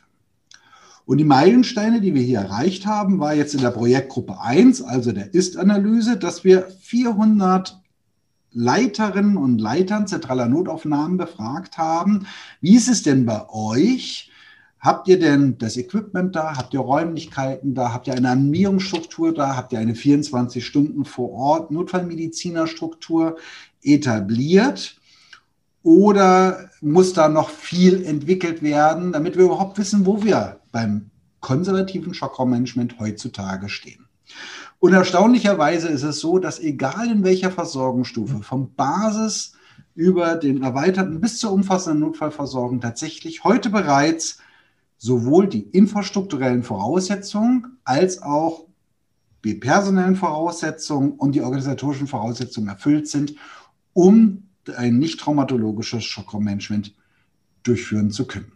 Und 1.05 1.19
die 1.19 1.25
Meilensteine, 1.25 2.01
die 2.01 2.15
wir 2.15 2.23
hier 2.23 2.39
erreicht 2.39 2.87
haben, 2.87 3.19
war 3.19 3.35
jetzt 3.35 3.55
in 3.55 3.61
der 3.61 3.73
Projektgruppe 3.73 4.41
1, 4.41 4.83
also 4.83 5.11
der 5.11 5.35
Ist-Analyse, 5.35 6.17
dass 6.17 6.45
wir 6.45 6.69
400 6.81 7.81
Leiterinnen 8.53 9.37
und 9.37 9.61
Leitern 9.61 10.07
zentraler 10.07 10.47
Notaufnahmen 10.47 11.17
befragt 11.17 11.79
haben. 11.79 12.27
Wie 12.61 12.77
ist 12.77 12.89
es 12.89 13.03
denn 13.03 13.27
bei 13.27 13.49
euch? 13.49 14.31
Habt 14.83 15.07
ihr 15.07 15.21
denn 15.21 15.59
das 15.59 15.77
Equipment 15.77 16.35
da? 16.35 16.57
Habt 16.57 16.75
ihr 16.75 16.81
Räumlichkeiten 16.81 17.73
da? 17.73 17.93
Habt 17.93 18.09
ihr 18.09 18.15
eine 18.15 18.31
Anmierungsstruktur 18.31 19.33
da? 19.33 19.55
Habt 19.55 19.73
ihr 19.73 19.79
eine 19.79 19.95
24 19.95 20.67
Stunden 20.67 21.05
vor 21.05 21.31
Ort 21.31 21.71
Notfallmedizinerstruktur 21.71 23.37
etabliert? 23.81 24.97
Oder 25.85 26.69
muss 26.81 27.13
da 27.13 27.29
noch 27.29 27.49
viel 27.49 28.05
entwickelt 28.05 28.61
werden, 28.61 29.13
damit 29.13 29.37
wir 29.37 29.45
überhaupt 29.45 29.79
wissen, 29.79 30.05
wo 30.05 30.25
wir 30.25 30.59
beim 30.73 31.11
konservativen 31.39 32.13
Schockraummanagement 32.13 32.99
heutzutage 32.99 33.69
stehen? 33.69 34.09
Und 34.81 34.95
erstaunlicherweise 34.95 35.89
ist 35.89 36.03
es 36.03 36.19
so, 36.19 36.41
dass 36.41 36.59
egal 36.59 37.09
in 37.09 37.23
welcher 37.23 37.53
Versorgungsstufe, 37.53 38.43
vom 38.43 38.75
Basis 38.75 39.53
über 39.95 40.35
den 40.35 40.65
erweiterten 40.65 41.21
bis 41.21 41.39
zur 41.39 41.53
umfassenden 41.53 42.01
Notfallversorgung 42.01 42.81
tatsächlich 42.81 43.45
heute 43.45 43.71
bereits 43.71 44.39
sowohl 45.03 45.49
die 45.49 45.63
infrastrukturellen 45.63 46.63
Voraussetzungen 46.63 47.77
als 47.83 48.23
auch 48.23 48.69
die 49.45 49.55
personellen 49.55 50.15
Voraussetzungen 50.15 51.15
und 51.15 51.35
die 51.35 51.41
organisatorischen 51.41 52.07
Voraussetzungen 52.07 52.69
erfüllt 52.69 53.09
sind, 53.09 53.35
um 53.95 54.45
ein 54.77 54.99
nicht 55.01 55.19
traumatologisches 55.19 56.05
Schockmanagement 56.05 56.95
durchführen 57.65 58.13
zu 58.13 58.29
können. 58.29 58.52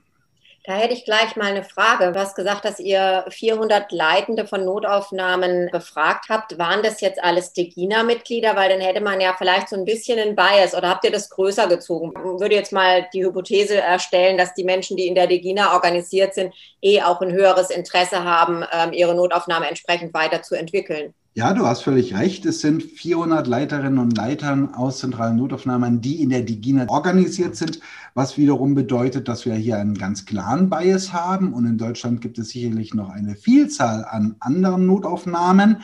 Da 0.67 0.73
hätte 0.73 0.95
ich 0.95 1.05
gleich 1.05 1.37
mal 1.37 1.47
eine 1.47 1.63
Frage. 1.63 2.11
Du 2.11 2.19
hast 2.19 2.35
gesagt, 2.35 2.65
dass 2.65 2.81
ihr 2.81 3.25
400 3.29 3.93
Leitende 3.93 4.49
von 4.49 4.65
Notaufnahmen 4.65 5.69
befragt 5.71 6.25
habt. 6.29 6.59
Waren 6.59 6.83
das 6.83 7.01
jetzt 7.01 7.23
alles 7.23 7.53
DEGINA-Mitglieder? 7.53 8.57
Weil 8.57 8.71
dann 8.71 8.81
hätte 8.81 9.01
man 9.01 9.21
ja 9.21 9.37
vielleicht 9.39 9.69
so 9.69 9.77
ein 9.77 9.85
bisschen 9.85 10.19
einen 10.19 10.35
Bias. 10.35 10.75
Oder 10.75 10.89
habt 10.89 11.05
ihr 11.05 11.13
das 11.13 11.31
größer 11.31 11.69
gezogen? 11.69 12.13
Ich 12.17 12.41
würde 12.41 12.57
jetzt 12.57 12.73
mal 12.73 13.07
die 13.13 13.25
Hypothese 13.25 13.81
erstellen, 13.81 14.37
dass 14.39 14.55
die 14.55 14.65
Menschen, 14.65 14.97
die 14.97 15.07
in 15.07 15.15
der 15.15 15.29
DEGINA 15.29 15.73
organisiert 15.73 16.35
sind, 16.35 16.53
eh 16.83 17.01
auch 17.01 17.21
ein 17.21 17.31
höheres 17.31 17.71
Interesse 17.71 18.25
haben, 18.25 18.65
ähm, 18.73 18.93
ihre 18.93 19.15
Notaufnahme 19.15 19.69
entsprechend 19.69 20.15
weiterzuentwickeln. 20.15 21.15
Ja, 21.39 21.53
du 21.53 21.67
hast 21.67 21.83
völlig 21.83 22.17
recht. 22.17 22.47
Es 22.47 22.63
sind 22.63 22.83
400 22.83 23.47
Leiterinnen 23.47 23.99
und 23.99 24.17
Leitern 24.17 24.73
aus 24.73 25.01
zentralen 25.01 25.37
Notaufnahmen, 25.37 26.01
die 26.01 26.23
in 26.23 26.31
der 26.31 26.41
DIGINA 26.41 26.89
organisiert 26.89 27.57
sind, 27.57 27.81
was 28.15 28.39
wiederum 28.39 28.75
bedeutet, 28.75 29.29
dass 29.29 29.45
wir 29.45 29.53
hier 29.55 29.77
einen 29.77 29.99
ganz 29.99 30.25
klaren 30.25 30.71
Bias 30.71 31.13
haben. 31.13 31.53
Und 31.53 31.67
in 31.67 31.77
Deutschland 31.77 32.23
gibt 32.23 32.39
es 32.39 32.49
sicherlich 32.49 32.95
noch 32.95 33.11
eine 33.11 33.35
Vielzahl 33.35 34.07
an 34.07 34.37
anderen 34.41 34.87
Notaufnahmen. 34.87 35.83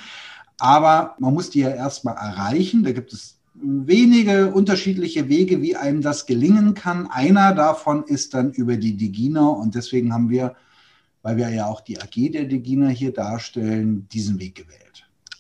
Aber 0.59 1.17
man 1.19 1.35
muss 1.35 1.51
die 1.51 1.61
ja 1.61 1.69
erstmal 1.69 2.17
erreichen. 2.17 2.83
Da 2.83 2.93
gibt 2.93 3.13
es 3.13 3.37
wenige 3.53 4.53
unterschiedliche 4.55 5.29
Wege, 5.29 5.61
wie 5.61 5.77
einem 5.77 6.01
das 6.01 6.25
gelingen 6.25 6.73
kann. 6.73 7.09
Einer 7.09 7.55
davon 7.55 8.05
ist 8.05 8.33
dann 8.33 8.53
über 8.53 8.79
die 8.79 8.97
DIGINA. 8.97 9.49
Und 9.49 9.75
deswegen 9.75 10.15
haben 10.15 10.31
wir, 10.31 10.57
weil 11.21 11.37
wir 11.37 11.51
ja 11.51 11.67
auch 11.67 11.83
die 11.83 12.01
AG 12.01 12.33
der 12.33 12.47
DIGINA 12.47 12.89
hier 12.89 13.13
darstellen, 13.13 14.09
diesen 14.09 14.41
Weg 14.41 14.55
gewählt. 14.55 14.82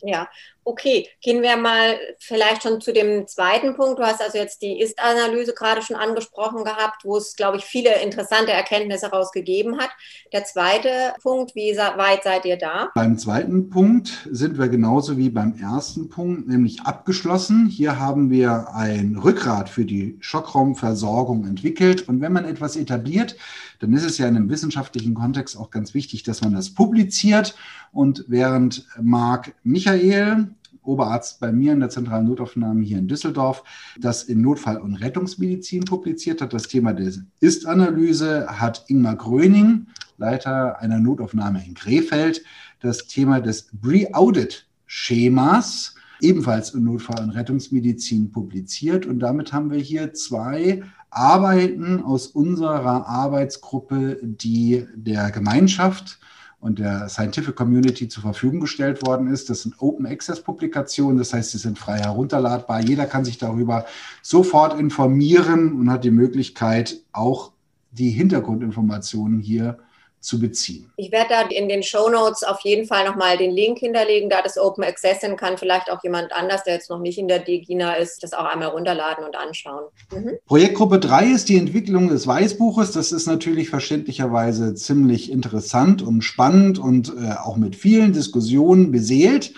Ja, 0.02 0.28
okay. 0.64 1.09
Gehen 1.21 1.42
wir 1.42 1.57
mal 1.57 1.99
vielleicht 2.19 2.62
schon 2.62 2.81
zu 2.81 2.92
dem 2.92 3.26
zweiten 3.26 3.75
Punkt. 3.75 3.99
Du 3.99 4.04
hast 4.04 4.23
also 4.23 4.38
jetzt 4.38 4.62
die 4.62 4.81
Ist-Analyse 4.81 5.54
gerade 5.54 5.83
schon 5.83 5.97
angesprochen 5.97 6.64
gehabt, 6.64 7.04
wo 7.04 7.16
es, 7.16 7.37
glaube 7.37 7.59
ich, 7.59 7.64
viele 7.64 8.00
interessante 8.02 8.52
Erkenntnisse 8.52 9.07
herausgegeben 9.07 9.78
hat. 9.78 9.90
Der 10.33 10.45
zweite 10.45 11.14
Punkt, 11.23 11.54
wie 11.54 11.76
weit 11.76 12.25
seid 12.25 12.45
ihr 12.45 12.57
da? 12.57 12.90
Beim 12.95 13.19
zweiten 13.19 13.71
Punkt 13.71 14.28
sind 14.31 14.59
wir 14.59 14.69
genauso 14.69 15.16
wie 15.16 15.31
beim 15.31 15.59
ersten 15.59 16.09
Punkt, 16.09 16.49
nämlich 16.49 16.83
abgeschlossen. 16.83 17.66
Hier 17.66 17.99
haben 17.99 18.31
wir 18.31 18.69
ein 18.75 19.16
Rückgrat 19.16 19.69
für 19.69 19.85
die 19.85 20.16
Schockraumversorgung 20.21 21.45
entwickelt. 21.45 22.09
Und 22.09 22.21
wenn 22.21 22.33
man 22.33 22.45
etwas 22.45 22.76
etabliert, 22.76 23.37
dann 23.81 23.92
ist 23.95 24.04
es 24.04 24.19
ja 24.19 24.28
in 24.28 24.37
einem 24.37 24.49
wissenschaftlichen 24.49 25.14
Kontext 25.14 25.57
auch 25.57 25.71
ganz 25.71 25.92
wichtig, 25.92 26.23
dass 26.23 26.40
man 26.40 26.54
das 26.54 26.71
publiziert. 26.71 27.57
Und 27.92 28.25
während 28.28 28.87
Marc 29.00 29.54
Michael, 29.64 30.51
Oberarzt 30.83 31.41
bei 31.41 31.53
mir 31.53 31.73
in 31.73 31.81
der 31.81 31.91
zentralen 31.91 32.27
Notaufnahme 32.27 32.83
hier 32.83 32.99
in 32.99 33.09
Düsseldorf, 33.09 33.62
das 33.99 34.25
in 34.25 34.41
Notfall- 34.41 34.81
und 34.81 34.97
Rettungsmedizin 34.97 35.85
publiziert 35.85 36.41
hat, 36.41 36.53
das 36.53 36.69
Thema 36.69 36.93
der 36.93 37.12
Ist-Analyse, 37.41 38.47
hat 38.49 38.85
Ingmar 38.89 39.17
Gröning, 39.17 39.87
Leiter 40.19 40.81
einer 40.81 40.99
Notaufnahme 40.99 41.65
in 41.65 41.75
Krefeld, 41.75 42.43
das 42.81 43.07
Thema 43.07 43.41
des 43.41 43.69
Pre-Audit-Schemas 43.81 45.95
ebenfalls 46.21 46.75
in 46.75 46.85
Notfall- 46.85 47.23
und 47.23 47.31
Rettungsmedizin 47.31 48.31
publiziert. 48.31 49.07
Und 49.07 49.19
damit 49.19 49.53
haben 49.53 49.71
wir 49.71 49.79
hier 49.79 50.15
zwei 50.15 50.83
Arbeiten 51.11 52.03
aus 52.03 52.29
unserer 52.29 53.07
Arbeitsgruppe, 53.07 54.19
die 54.23 54.87
der 54.95 55.31
Gemeinschaft 55.31 56.19
und 56.62 56.78
der 56.78 57.09
Scientific 57.09 57.57
Community 57.57 58.07
zur 58.07 58.23
Verfügung 58.23 58.61
gestellt 58.61 59.04
worden 59.04 59.26
ist. 59.26 59.50
Das 59.50 59.62
sind 59.62 59.75
Open 59.83 60.07
Access 60.07 60.40
Publikationen, 60.40 61.19
das 61.19 61.35
heißt, 61.35 61.50
sie 61.50 61.59
sind 61.59 61.76
frei 61.76 61.99
herunterladbar. 61.99 62.81
Jeder 62.81 63.07
kann 63.07 63.25
sich 63.25 63.37
darüber 63.37 63.85
sofort 64.23 64.78
informieren 64.78 65.73
und 65.73 65.90
hat 65.90 66.04
die 66.04 66.12
Möglichkeit, 66.12 67.00
auch 67.11 67.50
die 67.90 68.11
Hintergrundinformationen 68.11 69.40
hier 69.40 69.78
zu 70.23 70.38
beziehen. 70.38 70.91
Ich 70.97 71.11
werde 71.11 71.31
da 71.31 71.41
in 71.43 71.69
den 71.69 71.83
Show 71.83 72.09
Notes 72.09 72.45
auf 72.45 72.61
jeden 72.61 72.87
Fall 72.87 73.05
nochmal 73.05 73.37
den 73.37 73.50
Link 73.50 73.79
hinterlegen, 73.79 74.31
da 74.31 74.41
das 74.41 74.57
Open 74.57 74.85
Access 74.85 75.21
sind, 75.21 75.37
kann 75.37 75.59
vielleicht 75.59 75.91
auch 75.91 76.02
jemand 76.02 76.33
anders, 76.33 76.62
der 76.62 76.75
jetzt 76.75 76.88
noch 76.88 77.00
nicht 77.00 77.19
in 77.19 77.26
der 77.26 77.41
DGINA 77.41 77.95
ist, 77.95 78.23
das 78.23 78.33
auch 78.33 78.45
einmal 78.45 78.69
runterladen 78.69 79.25
und 79.25 79.37
anschauen. 79.37 79.85
Mhm. 80.12 80.38
Projektgruppe 80.47 81.00
3 81.00 81.26
ist 81.26 81.49
die 81.49 81.59
Entwicklung 81.59 82.09
des 82.09 82.26
Weißbuches. 82.26 82.93
Das 82.93 83.11
ist 83.11 83.26
natürlich 83.26 83.69
verständlicherweise 83.69 84.75
ziemlich 84.75 85.31
interessant 85.31 86.02
und 86.02 86.23
spannend 86.23 86.79
und 86.79 87.09
äh, 87.09 87.33
auch 87.43 87.57
mit 87.57 87.75
vielen 87.75 88.12
Diskussionen 88.12 88.93
beseelt 88.93 89.52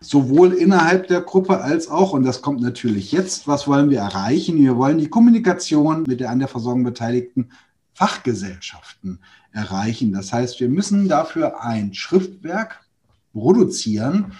sowohl 0.00 0.52
innerhalb 0.52 1.08
der 1.08 1.22
Gruppe 1.22 1.60
als 1.60 1.88
auch, 1.88 2.12
und 2.12 2.24
das 2.24 2.42
kommt 2.42 2.60
natürlich 2.60 3.12
jetzt, 3.12 3.48
was 3.48 3.66
wollen 3.66 3.90
wir 3.90 4.00
erreichen? 4.00 4.58
Wir 4.58 4.76
wollen 4.76 4.98
die 4.98 5.08
Kommunikation 5.08 6.04
mit 6.06 6.20
der 6.20 6.30
an 6.30 6.38
der 6.38 6.48
Versorgung 6.48 6.84
Beteiligten 6.84 7.50
Fachgesellschaften 7.94 9.20
erreichen. 9.56 10.12
Das 10.12 10.32
heißt, 10.32 10.60
wir 10.60 10.68
müssen 10.68 11.08
dafür 11.08 11.62
ein 11.62 11.94
Schriftwerk 11.94 12.84
produzieren, 13.32 14.32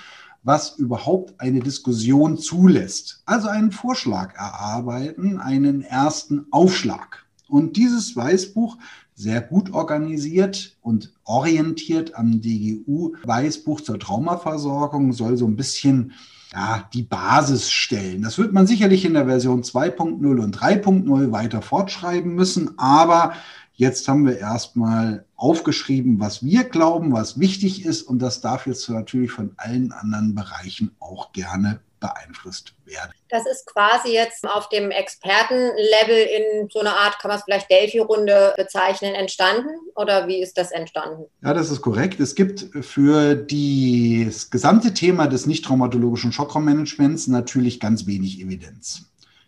was 0.43 0.79
überhaupt 0.79 1.41
eine 1.41 1.61
Diskussion 1.61 2.39
zulässt. 2.39 3.23
Also 3.27 3.49
einen 3.49 3.73
Vorschlag 3.73 4.35
erarbeiten, 4.37 5.39
einen 5.39 5.83
ersten 5.83 6.47
Aufschlag. 6.53 7.25
Und 7.49 7.77
dieses 7.77 8.15
Weißbuch, 8.15 8.77
sehr 9.15 9.41
gut 9.41 9.73
organisiert 9.73 10.77
und 10.83 11.15
orientiert 11.25 12.15
am 12.17 12.43
DGU 12.43 13.15
Weißbuch 13.25 13.81
zur 13.81 13.99
Traumaversorgung, 13.99 15.15
soll 15.15 15.39
so 15.39 15.47
ein 15.47 15.57
bisschen 15.57 16.13
ja, 16.53 16.89
die 16.93 17.03
Basis 17.03 17.71
stellen. 17.71 18.23
Das 18.23 18.39
wird 18.39 18.53
man 18.53 18.67
sicherlich 18.67 19.05
in 19.05 19.15
der 19.15 19.27
Version 19.27 19.63
2.0 19.63 20.43
und 20.43 20.57
3.0 20.57 21.33
weiter 21.33 21.63
fortschreiben 21.63 22.35
müssen, 22.35 22.79
aber 22.79 23.33
Jetzt 23.79 24.09
haben 24.09 24.27
wir 24.27 24.39
erstmal 24.39 25.27
aufgeschrieben, 25.37 26.19
was 26.19 26.43
wir 26.43 26.65
glauben, 26.65 27.13
was 27.13 27.39
wichtig 27.39 27.85
ist 27.85 28.03
und 28.03 28.21
das 28.21 28.41
darf 28.41 28.67
jetzt 28.67 28.89
natürlich 28.89 29.31
von 29.31 29.53
allen 29.59 29.93
anderen 29.93 30.35
Bereichen 30.35 30.97
auch 30.99 31.33
gerne 31.33 31.81
beeinflusst 32.01 32.75
werden. 32.85 33.13
Das 33.29 33.47
ist 33.47 33.67
quasi 33.67 34.13
jetzt 34.13 34.47
auf 34.49 34.71
dem 34.71 34.91
Expertenlevel 34.91 36.27
in 36.27 36.69
so 36.71 36.81
einer 36.81 36.97
Art, 36.97 37.19
kann 37.19 37.29
man 37.29 37.39
es 37.39 37.45
vielleicht 37.45 37.71
Delphi-Runde 37.71 38.55
bezeichnen, 38.57 39.15
entstanden? 39.15 39.69
Oder 39.95 40.27
wie 40.27 40.41
ist 40.41 40.57
das 40.57 40.73
entstanden? 40.73 41.25
Ja, 41.43 41.53
das 41.53 41.71
ist 41.71 41.83
korrekt. 41.83 42.19
Es 42.21 42.35
gibt 42.35 42.67
für 42.83 43.35
das 43.35 44.51
gesamte 44.51 44.95
Thema 44.95 45.27
des 45.27 45.47
nicht 45.47 45.65
traumatologischen 45.65 46.33
Schockraummanagements 46.33 47.27
natürlich 47.27 47.81
ganz 47.81 48.07
wenig 48.07 48.41
Evidenz. 48.41 49.07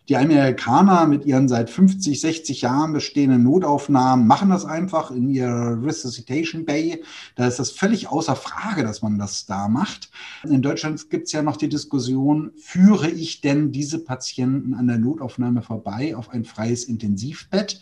Die 0.08 0.16
Amerikaner 0.16 1.06
mit 1.06 1.26
ihren 1.26 1.48
seit 1.48 1.68
50, 1.68 2.18
60 2.18 2.62
Jahren 2.62 2.94
bestehenden 2.94 3.42
Notaufnahmen 3.42 4.26
machen 4.26 4.48
das 4.48 4.64
einfach 4.64 5.10
in 5.10 5.28
ihrer 5.28 5.82
Resuscitation 5.84 6.64
Bay. 6.64 7.02
Da 7.34 7.46
ist 7.46 7.58
das 7.58 7.72
völlig 7.72 8.08
außer 8.08 8.34
Frage, 8.34 8.84
dass 8.84 9.02
man 9.02 9.18
das 9.18 9.44
da 9.44 9.68
macht. 9.68 10.10
In 10.44 10.62
Deutschland 10.62 11.10
gibt 11.10 11.26
es 11.26 11.32
ja 11.32 11.42
noch 11.42 11.58
die 11.58 11.68
Diskussion, 11.68 12.52
führe 12.56 13.10
ich 13.10 13.42
denn 13.42 13.70
diese 13.70 13.98
Patienten 13.98 14.72
an 14.72 14.86
der 14.86 14.96
Notaufnahme 14.96 15.60
vorbei 15.60 16.16
auf 16.16 16.30
ein 16.30 16.46
freies 16.46 16.84
Intensivbett? 16.84 17.78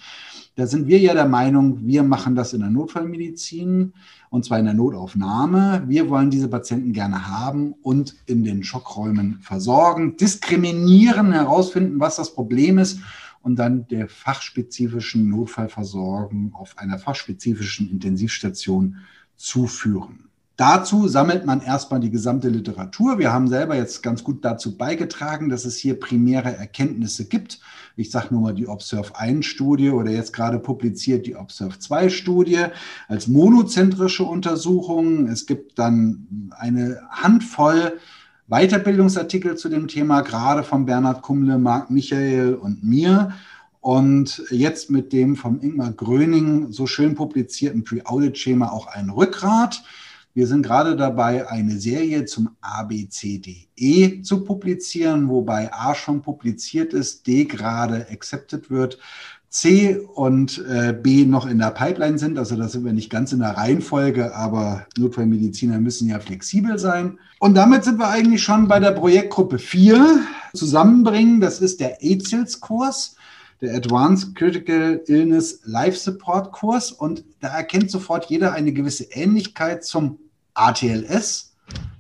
Da 0.57 0.67
sind 0.67 0.89
wir 0.89 0.99
ja 0.99 1.13
der 1.13 1.29
Meinung, 1.29 1.87
wir 1.87 2.03
machen 2.03 2.35
das 2.35 2.55
in 2.55 2.61
der 2.61 2.71
Notfallmedizin 2.71 3.93
und 4.31 4.45
zwar 4.47 4.59
in 4.59 4.65
der 4.65 4.73
Notaufnahme. 4.73 5.85
Wir 5.87 6.09
wollen 6.09 6.31
diese 6.31 6.49
Patienten 6.49 6.95
gerne 6.95 7.29
haben 7.29 7.75
und 7.83 8.17
in 8.25 8.43
den 8.43 8.65
Schockräumen 8.65 9.39
versorgen, 9.43 10.17
diskriminieren, 10.17 11.33
herausfinden, 11.33 12.01
was 12.01 12.17
das 12.17 12.35
Problem 12.35 12.79
ist 12.79 13.01
und 13.43 13.57
dann 13.57 13.87
der 13.89 14.09
fachspezifischen 14.09 15.29
Notfallversorgung 15.29 16.55
auf 16.55 16.79
einer 16.79 16.99
fachspezifischen 16.99 17.91
Intensivstation 17.91 18.97
zuführen. 19.37 20.31
Dazu 20.57 21.07
sammelt 21.07 21.45
man 21.45 21.61
erstmal 21.61 22.01
die 22.01 22.11
gesamte 22.11 22.49
Literatur. 22.49 23.19
Wir 23.19 23.31
haben 23.31 23.47
selber 23.47 23.77
jetzt 23.77 24.03
ganz 24.03 24.25
gut 24.25 24.43
dazu 24.43 24.79
beigetragen, 24.79 25.51
dass 25.51 25.67
es 25.67 25.77
hier 25.77 26.01
primäre 26.01 26.57
Erkenntnisse 26.57 27.29
gibt. 27.29 27.61
Ich 27.99 28.11
sage 28.11 28.29
nur 28.31 28.43
mal 28.43 28.55
die 28.55 28.69
Observe 28.69 29.19
1 29.19 29.47
Studie 29.47 29.89
oder 29.89 30.11
jetzt 30.11 30.35
gerade 30.35 30.59
publiziert 30.59 31.25
die 31.27 31.35
Observe 31.35 31.79
2 31.79 32.11
Studie 32.11 32.67
als 33.09 33.27
monozentrische 33.27 34.25
Untersuchung. 34.25 35.29
Es 35.29 35.47
gibt 35.47 35.79
dann 35.79 36.51
eine 36.51 37.01
Handvoll 37.11 37.99
Weiterbildungsartikel 38.49 39.57
zu 39.57 39.71
dem 39.71 39.89
Thema, 39.89 40.21
gerade 40.21 40.63
von 40.63 40.85
Bernhard 40.85 41.23
Kumle, 41.23 41.59
Marc 41.59 41.91
Michael 41.91 42.55
und 42.55 42.85
mir. 42.85 43.33
Und 43.81 44.43
jetzt 44.51 44.91
mit 44.91 45.15
dem 45.15 45.35
vom 45.35 45.61
Ingmar 45.63 45.93
Gröning 45.93 46.73
so 46.73 46.87
schön 46.87 47.15
publizierten 47.15 47.83
Pre-Audit-Schema 47.83 48.69
auch 48.69 48.89
ein 48.89 49.09
Rückgrat. 49.09 49.83
Wir 50.37 50.47
sind 50.47 50.61
gerade 50.61 50.97
dabei, 50.97 51.49
eine 51.49 51.79
Serie 51.79 52.27
zum 52.27 52.51
ABCDE 52.61 54.21
zu 54.21 54.45
publizieren, 54.45 55.31
wobei 55.31 55.73
A 55.73 55.95
schon 55.95 56.21
publiziert 56.21 56.93
ist, 56.93 57.27
D 57.27 57.47
gerade 57.47 58.07
accepted 58.11 58.71
wird. 58.71 58.99
C 59.49 59.97
und 59.97 60.63
äh, 60.69 60.93
B 60.93 61.25
noch 61.25 61.47
in 61.47 61.59
der 61.59 61.71
Pipeline 61.71 62.19
sind. 62.19 62.37
Also 62.37 62.55
da 62.55 62.69
sind 62.69 62.85
wir 62.85 62.93
nicht 62.93 63.09
ganz 63.09 63.33
in 63.33 63.39
der 63.39 63.57
Reihenfolge, 63.57 64.37
aber 64.37 64.87
Notfallmediziner 64.99 65.81
müssen 65.81 66.07
ja 66.07 66.21
flexibel 66.21 66.79
sein. 66.79 67.19
Und 67.39 67.55
damit 67.55 67.85
sind 67.85 67.99
wir 67.99 68.11
eigentlich 68.11 68.43
schon 68.43 68.69
bei 68.69 68.79
der 68.79 68.91
Projektgruppe 68.91 69.59
4 69.59 70.21
zusammenbringen. 70.53 71.41
Das 71.41 71.63
ist 71.63 71.81
der 71.81 71.97
ACILS-Kurs, 72.03 73.17
der 73.63 73.75
Advanced 73.75 74.35
Critical 74.35 75.01
Illness 75.07 75.61
Life 75.65 75.97
Support 75.97 76.53
Kurs. 76.53 76.93
Und 76.93 77.25
da 77.41 77.49
erkennt 77.49 77.91
sofort 77.91 78.27
jeder 78.27 78.53
eine 78.53 78.75
gewisse 78.75 79.05
Ähnlichkeit 79.05 79.83
zum 79.83 80.19
ATLS, 80.57 81.55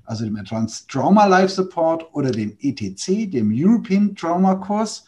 also 0.04 0.24
dem 0.24 0.36
Advanced 0.36 0.88
Trauma 0.88 1.26
Life 1.26 1.54
Support 1.54 2.06
oder 2.12 2.30
dem 2.30 2.56
ETC, 2.60 3.30
dem 3.30 3.52
European 3.52 4.14
Trauma 4.14 4.54
Kurs. 4.54 5.04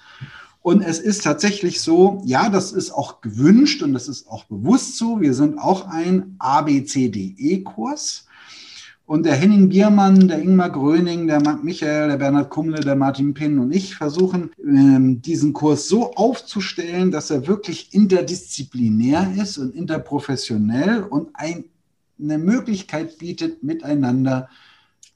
Und 0.61 0.83
es 0.83 0.99
ist 0.99 1.25
tatsächlich 1.25 1.81
so, 1.81 2.21
ja, 2.25 2.51
das 2.51 2.73
ist 2.73 2.91
auch 2.91 3.21
gewünscht 3.21 3.83
und 3.83 3.93
das 3.93 4.09
ist 4.09 4.29
auch 4.29 4.45
bewusst 4.45 4.99
so. 4.99 5.21
Wir 5.21 5.33
sind 5.33 5.59
auch 5.59 5.87
ein 5.87 6.35
ABCDE-Kurs. 6.39 8.27
Und 9.09 9.25
der 9.25 9.37
Henning 9.37 9.71
Biermann, 9.71 10.29
der 10.29 10.39
Ingmar 10.39 10.69
Gröning, 10.69 11.29
der 11.29 11.41
Michael, 11.63 12.09
der 12.09 12.19
Bernhard 12.19 12.51
Kumle, 12.51 12.81
der 12.81 12.95
Martin 12.95 13.33
Pinn 13.33 13.59
und 13.59 13.73
ich 13.73 13.97
versuchen, 13.97 14.51
ähm, 14.63 15.23
diesen 15.23 15.55
Kurs 15.55 15.89
so 15.89 16.13
aufzustellen, 16.13 17.11
dass 17.11 17.31
er 17.31 17.47
wirklich 17.47 17.95
interdisziplinär 17.95 19.33
ist 19.41 19.57
und 19.57 19.75
interprofessionell 19.75 21.05
und 21.05 21.31
ein, 21.33 21.65
eine 22.21 22.39
Möglichkeit 22.39 23.19
bietet, 23.19 23.63
miteinander 23.63 24.49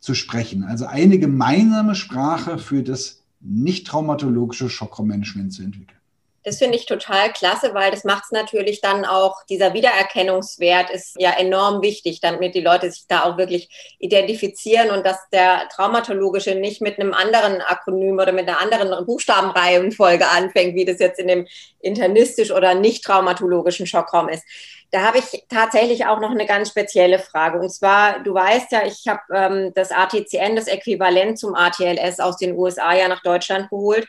zu 0.00 0.14
sprechen. 0.14 0.64
Also 0.64 0.87
eine 0.87 1.18
gemeinsame 1.18 1.94
Sprache 1.94 2.59
für 2.59 2.82
das 2.82 3.23
nicht 3.40 3.87
traumatologische 3.87 4.68
Chakra-Management 4.68 5.52
zu 5.52 5.62
entwickeln. 5.62 5.99
Das 6.45 6.59
finde 6.59 6.77
ich 6.77 6.87
total 6.87 7.33
klasse, 7.33 7.73
weil 7.73 7.93
das 7.93 8.03
macht 8.03 8.25
es 8.25 8.31
natürlich 8.33 8.81
dann 8.81 9.05
auch, 9.05 9.45
dieser 9.49 9.75
Wiedererkennungswert 9.75 10.91
ist 10.91 11.15
ja 11.17 11.31
enorm 11.31 11.83
wichtig, 11.83 12.21
damit 12.21 12.57
die 12.57 12.61
Leute 12.61 12.91
sich 12.91 13.05
da 13.07 13.23
auch 13.23 13.39
wirklich 13.39 13.69
identifizieren 14.01 14.91
und 14.91 15.07
dass 15.07 15.19
der 15.33 15.69
traumatologische 15.69 16.57
nicht 16.57 16.81
mit 16.81 16.99
einem 16.99 17.15
anderen 17.15 17.61
Akronym 17.61 18.19
oder 18.19 18.33
mit 18.33 18.49
einer 18.49 18.61
anderen 18.61 19.07
Buchstabenreihenfolge 19.07 20.27
anfängt, 20.27 20.75
wie 20.75 20.85
das 20.85 20.99
jetzt 20.99 21.21
in 21.21 21.29
dem 21.29 21.47
internistisch 21.79 22.51
oder 22.51 22.75
nicht 22.75 23.05
traumatologischen 23.05 23.87
Schockraum 23.87 24.29
ist. 24.29 24.43
Da 24.91 25.03
habe 25.03 25.19
ich 25.19 25.45
tatsächlich 25.49 26.07
auch 26.07 26.21
noch 26.21 26.33
eine 26.33 26.45
ganz 26.45 26.71
spezielle 26.71 27.21
Frage. 27.21 27.61
Und 27.61 27.71
zwar, 27.71 28.19
du 28.25 28.35
weißt 28.35 28.73
ja, 28.73 28.85
ich 28.85 29.07
habe 29.07 29.21
ähm, 29.33 29.73
das 29.75 29.91
ATCN, 29.91 30.57
das 30.57 30.67
Äquivalent 30.67 31.39
zum 31.39 31.55
ATLS 31.55 32.19
aus 32.19 32.37
den 32.37 32.59
USA 32.59 32.95
ja 32.95 33.09
nach 33.09 33.23
Deutschland 33.23 33.71
geholt 33.71 34.07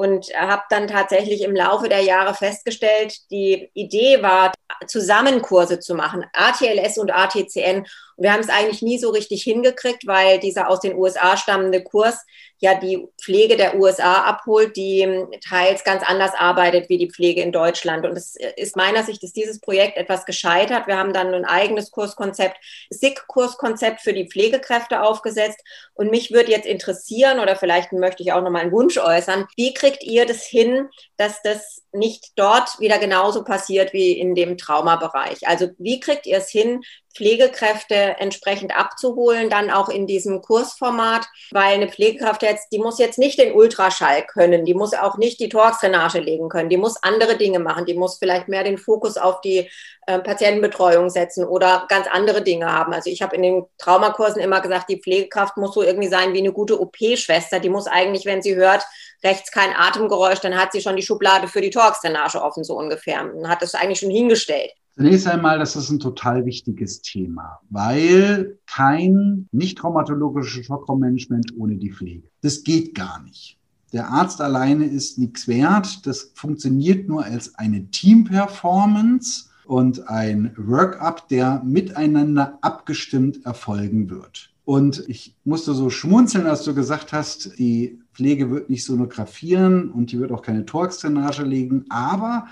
und 0.00 0.28
habe 0.34 0.62
dann 0.70 0.88
tatsächlich 0.88 1.42
im 1.42 1.54
Laufe 1.54 1.90
der 1.90 2.00
Jahre 2.00 2.32
festgestellt, 2.32 3.18
die 3.30 3.70
Idee 3.74 4.22
war, 4.22 4.50
Zusammenkurse 4.86 5.78
zu 5.78 5.94
machen, 5.94 6.24
ATLS 6.32 6.96
und 6.96 7.10
ATCN. 7.10 7.84
Wir 8.20 8.32
haben 8.32 8.40
es 8.40 8.50
eigentlich 8.50 8.82
nie 8.82 8.98
so 8.98 9.10
richtig 9.10 9.42
hingekriegt, 9.42 10.06
weil 10.06 10.38
dieser 10.38 10.68
aus 10.68 10.80
den 10.80 10.94
USA 10.94 11.36
stammende 11.38 11.82
Kurs 11.82 12.24
ja 12.58 12.74
die 12.74 13.08
Pflege 13.20 13.56
der 13.56 13.76
USA 13.76 14.22
abholt, 14.24 14.76
die 14.76 15.08
teils 15.48 15.82
ganz 15.82 16.02
anders 16.04 16.32
arbeitet 16.36 16.90
wie 16.90 16.98
die 16.98 17.10
Pflege 17.10 17.40
in 17.40 17.52
Deutschland. 17.52 18.04
Und 18.04 18.16
es 18.18 18.36
ist 18.56 18.76
meiner 18.76 19.02
Sicht, 19.02 19.22
ist 19.22 19.36
dieses 19.36 19.60
Projekt 19.60 19.96
etwas 19.96 20.26
gescheitert. 20.26 20.86
Wir 20.86 20.98
haben 20.98 21.14
dann 21.14 21.32
ein 21.32 21.46
eigenes 21.46 21.90
Kurskonzept, 21.90 22.58
SIG-Kurskonzept 22.90 24.02
für 24.02 24.12
die 24.12 24.28
Pflegekräfte 24.28 25.02
aufgesetzt. 25.02 25.60
Und 25.94 26.10
mich 26.10 26.30
würde 26.30 26.50
jetzt 26.50 26.66
interessieren, 26.66 27.40
oder 27.40 27.56
vielleicht 27.56 27.92
möchte 27.92 28.22
ich 28.22 28.32
auch 28.32 28.42
noch 28.42 28.50
mal 28.50 28.60
einen 28.60 28.72
Wunsch 28.72 28.98
äußern, 28.98 29.46
wie 29.56 29.72
kriegt 29.72 30.02
ihr 30.02 30.26
das 30.26 30.44
hin, 30.44 30.90
dass 31.16 31.40
das 31.42 31.82
nicht 31.92 32.32
dort 32.36 32.78
wieder 32.78 32.98
genauso 32.98 33.42
passiert 33.42 33.94
wie 33.94 34.12
in 34.12 34.34
dem 34.34 34.58
Traumabereich? 34.58 35.48
Also 35.48 35.70
wie 35.78 35.98
kriegt 35.98 36.26
ihr 36.26 36.36
es 36.36 36.50
hin, 36.50 36.82
Pflegekräfte 37.14 37.94
entsprechend 38.18 38.76
abzuholen, 38.76 39.50
dann 39.50 39.70
auch 39.70 39.88
in 39.88 40.06
diesem 40.06 40.42
Kursformat, 40.42 41.26
weil 41.50 41.74
eine 41.74 41.88
Pflegekraft 41.88 42.42
jetzt, 42.42 42.68
die 42.72 42.78
muss 42.78 42.98
jetzt 42.98 43.18
nicht 43.18 43.38
den 43.38 43.52
Ultraschall 43.52 44.22
können, 44.22 44.64
die 44.64 44.74
muss 44.74 44.94
auch 44.94 45.18
nicht 45.18 45.40
die 45.40 45.48
Thoraxdrainage 45.48 46.20
legen 46.20 46.48
können, 46.48 46.68
die 46.68 46.76
muss 46.76 47.02
andere 47.02 47.36
Dinge 47.36 47.58
machen, 47.58 47.86
die 47.86 47.94
muss 47.94 48.18
vielleicht 48.18 48.48
mehr 48.48 48.64
den 48.64 48.78
Fokus 48.78 49.16
auf 49.16 49.40
die 49.40 49.68
äh, 50.06 50.18
Patientenbetreuung 50.20 51.10
setzen 51.10 51.44
oder 51.44 51.86
ganz 51.88 52.06
andere 52.06 52.42
Dinge 52.42 52.72
haben. 52.72 52.92
Also 52.92 53.10
ich 53.10 53.22
habe 53.22 53.36
in 53.36 53.42
den 53.42 53.64
Traumakursen 53.78 54.40
immer 54.40 54.60
gesagt, 54.60 54.88
die 54.88 55.00
Pflegekraft 55.00 55.56
muss 55.56 55.74
so 55.74 55.82
irgendwie 55.82 56.08
sein 56.08 56.32
wie 56.32 56.38
eine 56.38 56.52
gute 56.52 56.80
OP-Schwester, 56.80 57.60
die 57.60 57.68
muss 57.68 57.86
eigentlich, 57.86 58.24
wenn 58.24 58.42
sie 58.42 58.54
hört, 58.54 58.84
rechts 59.22 59.50
kein 59.50 59.74
Atemgeräusch, 59.74 60.40
dann 60.40 60.58
hat 60.58 60.72
sie 60.72 60.80
schon 60.80 60.96
die 60.96 61.02
Schublade 61.02 61.48
für 61.48 61.60
die 61.60 61.70
Thoraxdrainage 61.70 62.40
offen, 62.40 62.64
so 62.64 62.76
ungefähr. 62.76 63.22
Und 63.22 63.48
hat 63.48 63.62
das 63.62 63.74
eigentlich 63.74 64.00
schon 64.00 64.10
hingestellt. 64.10 64.72
Zunächst 65.00 65.28
einmal, 65.28 65.58
das 65.58 65.76
ist 65.76 65.88
ein 65.88 65.98
total 65.98 66.44
wichtiges 66.44 67.00
Thema, 67.00 67.60
weil 67.70 68.58
kein 68.66 69.48
nicht 69.50 69.78
traumatologisches 69.78 70.66
Schockraummanagement 70.66 71.54
ohne 71.56 71.76
die 71.76 71.90
Pflege. 71.90 72.28
Das 72.42 72.64
geht 72.64 72.94
gar 72.94 73.22
nicht. 73.22 73.56
Der 73.94 74.10
Arzt 74.10 74.42
alleine 74.42 74.84
ist 74.84 75.18
nichts 75.18 75.48
wert. 75.48 76.06
Das 76.06 76.32
funktioniert 76.34 77.08
nur 77.08 77.24
als 77.24 77.54
eine 77.54 77.86
Team-Performance 77.90 79.46
und 79.64 80.06
ein 80.06 80.52
Workup, 80.58 81.28
der 81.28 81.62
miteinander 81.64 82.58
abgestimmt 82.60 83.46
erfolgen 83.46 84.10
wird. 84.10 84.52
Und 84.66 85.02
ich 85.08 85.34
musste 85.44 85.72
so 85.72 85.88
schmunzeln, 85.88 86.46
als 86.46 86.62
du 86.64 86.74
gesagt 86.74 87.14
hast, 87.14 87.58
die 87.58 87.98
Pflege 88.12 88.50
wird 88.50 88.68
nicht 88.68 88.84
sonografieren 88.84 89.90
und 89.90 90.12
die 90.12 90.18
wird 90.18 90.30
auch 90.30 90.42
keine 90.42 90.66
Thorax-Drainage 90.66 91.44
legen, 91.44 91.86
aber 91.88 92.48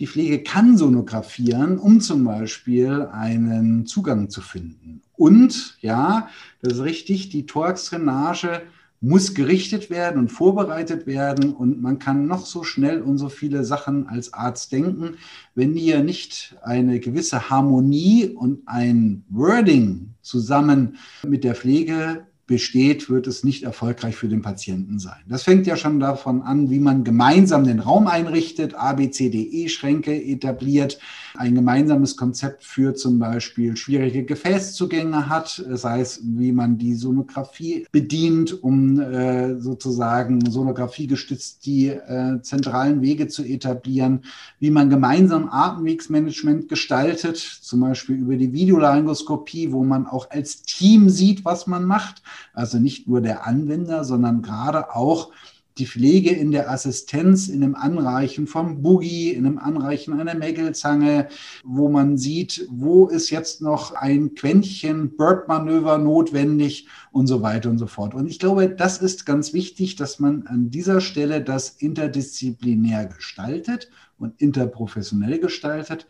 die 0.00 0.06
Pflege 0.06 0.42
kann 0.42 0.78
sonografieren, 0.78 1.78
um 1.78 2.00
zum 2.00 2.24
Beispiel 2.24 3.06
einen 3.12 3.84
Zugang 3.84 4.30
zu 4.30 4.40
finden. 4.40 5.02
Und 5.14 5.76
ja, 5.82 6.28
das 6.62 6.74
ist 6.74 6.80
richtig, 6.84 7.28
die 7.28 7.44
Thorax-Drainage 7.44 8.62
muss 9.02 9.34
gerichtet 9.34 9.90
werden 9.90 10.18
und 10.18 10.30
vorbereitet 10.30 11.06
werden 11.06 11.52
und 11.52 11.82
man 11.82 11.98
kann 11.98 12.26
noch 12.26 12.44
so 12.46 12.64
schnell 12.64 13.02
und 13.02 13.18
so 13.18 13.28
viele 13.28 13.64
Sachen 13.64 14.08
als 14.08 14.32
Arzt 14.32 14.72
denken, 14.72 15.16
wenn 15.54 15.76
ihr 15.76 16.02
nicht 16.02 16.56
eine 16.62 16.98
gewisse 16.98 17.50
Harmonie 17.50 18.28
und 18.28 18.60
ein 18.66 19.24
Wording 19.28 20.14
zusammen 20.22 20.96
mit 21.26 21.44
der 21.44 21.54
Pflege 21.54 22.26
besteht, 22.50 23.08
wird 23.08 23.28
es 23.28 23.44
nicht 23.44 23.62
erfolgreich 23.62 24.16
für 24.16 24.26
den 24.26 24.42
Patienten 24.42 24.98
sein. 24.98 25.20
Das 25.28 25.44
fängt 25.44 25.68
ja 25.68 25.76
schon 25.76 26.00
davon 26.00 26.42
an, 26.42 26.68
wie 26.68 26.80
man 26.80 27.04
gemeinsam 27.04 27.62
den 27.62 27.78
Raum 27.78 28.08
einrichtet, 28.08 28.74
ABCDE-Schränke 28.74 30.12
etabliert, 30.12 30.98
ein 31.36 31.54
gemeinsames 31.54 32.16
Konzept 32.16 32.64
für 32.64 32.96
zum 32.96 33.20
Beispiel 33.20 33.76
schwierige 33.76 34.24
Gefäßzugänge 34.24 35.28
hat, 35.28 35.64
sei 35.74 36.00
es, 36.00 36.22
wie 36.24 36.50
man 36.50 36.76
die 36.76 36.94
Sonographie 36.94 37.86
bedient, 37.92 38.64
um 38.64 38.98
äh, 38.98 39.56
sozusagen 39.60 40.44
sonografiegestützt 40.50 41.64
die 41.66 41.86
äh, 41.86 42.42
zentralen 42.42 43.00
Wege 43.00 43.28
zu 43.28 43.44
etablieren, 43.44 44.24
wie 44.58 44.72
man 44.72 44.90
gemeinsam 44.90 45.48
Atemwegsmanagement 45.48 46.68
gestaltet, 46.68 47.36
zum 47.36 47.78
Beispiel 47.78 48.16
über 48.16 48.34
die 48.34 48.52
Videolaryngoskopie, 48.52 49.70
wo 49.70 49.84
man 49.84 50.08
auch 50.08 50.30
als 50.30 50.62
Team 50.62 51.08
sieht, 51.08 51.44
was 51.44 51.68
man 51.68 51.84
macht 51.84 52.24
also 52.52 52.78
nicht 52.78 53.08
nur 53.08 53.20
der 53.20 53.46
Anwender, 53.46 54.04
sondern 54.04 54.42
gerade 54.42 54.94
auch 54.94 55.30
die 55.78 55.86
Pflege 55.86 56.30
in 56.30 56.50
der 56.50 56.70
Assistenz, 56.70 57.48
in 57.48 57.62
dem 57.62 57.74
Anreichen 57.74 58.46
vom 58.46 58.82
Boogie, 58.82 59.30
in 59.30 59.44
dem 59.44 59.58
Anreichen 59.58 60.18
einer 60.18 60.34
Mägelzange, 60.34 61.28
wo 61.64 61.88
man 61.88 62.18
sieht, 62.18 62.66
wo 62.70 63.06
ist 63.06 63.30
jetzt 63.30 63.62
noch 63.62 63.94
ein 63.94 64.34
Quäntchen 64.34 65.16
Burp-Manöver 65.16 65.98
notwendig 65.98 66.86
und 67.12 67.26
so 67.26 67.40
weiter 67.42 67.70
und 67.70 67.78
so 67.78 67.86
fort. 67.86 68.14
Und 68.14 68.26
ich 68.26 68.38
glaube, 68.38 68.68
das 68.68 68.98
ist 68.98 69.24
ganz 69.24 69.52
wichtig, 69.54 69.96
dass 69.96 70.18
man 70.18 70.46
an 70.46 70.70
dieser 70.70 71.00
Stelle 71.00 71.42
das 71.42 71.70
interdisziplinär 71.70 73.06
gestaltet 73.06 73.90
und 74.18 74.40
interprofessionell 74.40 75.38
gestaltet, 75.38 76.06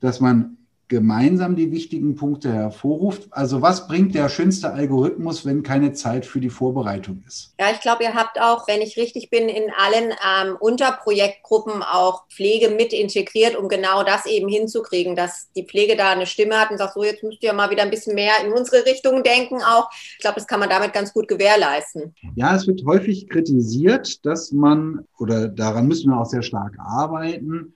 dass 0.00 0.20
man 0.20 0.56
gemeinsam 0.92 1.56
die 1.56 1.72
wichtigen 1.72 2.16
Punkte 2.16 2.52
hervorruft. 2.52 3.26
Also 3.30 3.62
was 3.62 3.88
bringt 3.88 4.14
der 4.14 4.28
schönste 4.28 4.74
Algorithmus, 4.74 5.46
wenn 5.46 5.62
keine 5.62 5.94
Zeit 5.94 6.26
für 6.26 6.38
die 6.38 6.50
Vorbereitung 6.50 7.24
ist? 7.26 7.54
Ja, 7.58 7.70
ich 7.72 7.80
glaube, 7.80 8.04
ihr 8.04 8.12
habt 8.12 8.38
auch, 8.38 8.68
wenn 8.68 8.82
ich 8.82 8.98
richtig 8.98 9.30
bin, 9.30 9.48
in 9.48 9.72
allen 9.74 10.10
ähm, 10.10 10.56
Unterprojektgruppen 10.60 11.82
auch 11.82 12.28
Pflege 12.28 12.68
mit 12.68 12.92
integriert, 12.92 13.56
um 13.56 13.70
genau 13.70 14.02
das 14.04 14.26
eben 14.26 14.48
hinzukriegen, 14.48 15.16
dass 15.16 15.48
die 15.56 15.64
Pflege 15.64 15.96
da 15.96 16.10
eine 16.10 16.26
Stimme 16.26 16.60
hat 16.60 16.70
und 16.70 16.76
sagt, 16.76 16.92
so 16.92 17.02
jetzt 17.02 17.22
müsst 17.22 17.42
ihr 17.42 17.54
mal 17.54 17.70
wieder 17.70 17.84
ein 17.84 17.90
bisschen 17.90 18.14
mehr 18.14 18.34
in 18.44 18.52
unsere 18.52 18.84
Richtung 18.84 19.22
denken 19.22 19.62
auch. 19.62 19.88
Ich 19.92 20.18
glaube, 20.18 20.34
das 20.34 20.46
kann 20.46 20.60
man 20.60 20.68
damit 20.68 20.92
ganz 20.92 21.14
gut 21.14 21.26
gewährleisten. 21.26 22.14
Ja, 22.34 22.54
es 22.54 22.66
wird 22.66 22.84
häufig 22.84 23.30
kritisiert, 23.30 24.26
dass 24.26 24.52
man, 24.52 25.06
oder 25.18 25.48
daran 25.48 25.88
müssen 25.88 26.10
wir 26.10 26.20
auch 26.20 26.26
sehr 26.26 26.42
stark 26.42 26.74
arbeiten, 26.78 27.72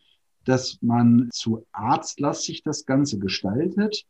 dass 0.46 0.78
man 0.80 1.28
zu 1.32 1.66
arztlastig 1.72 2.62
das 2.62 2.86
Ganze 2.86 3.18
gestaltet. 3.18 4.06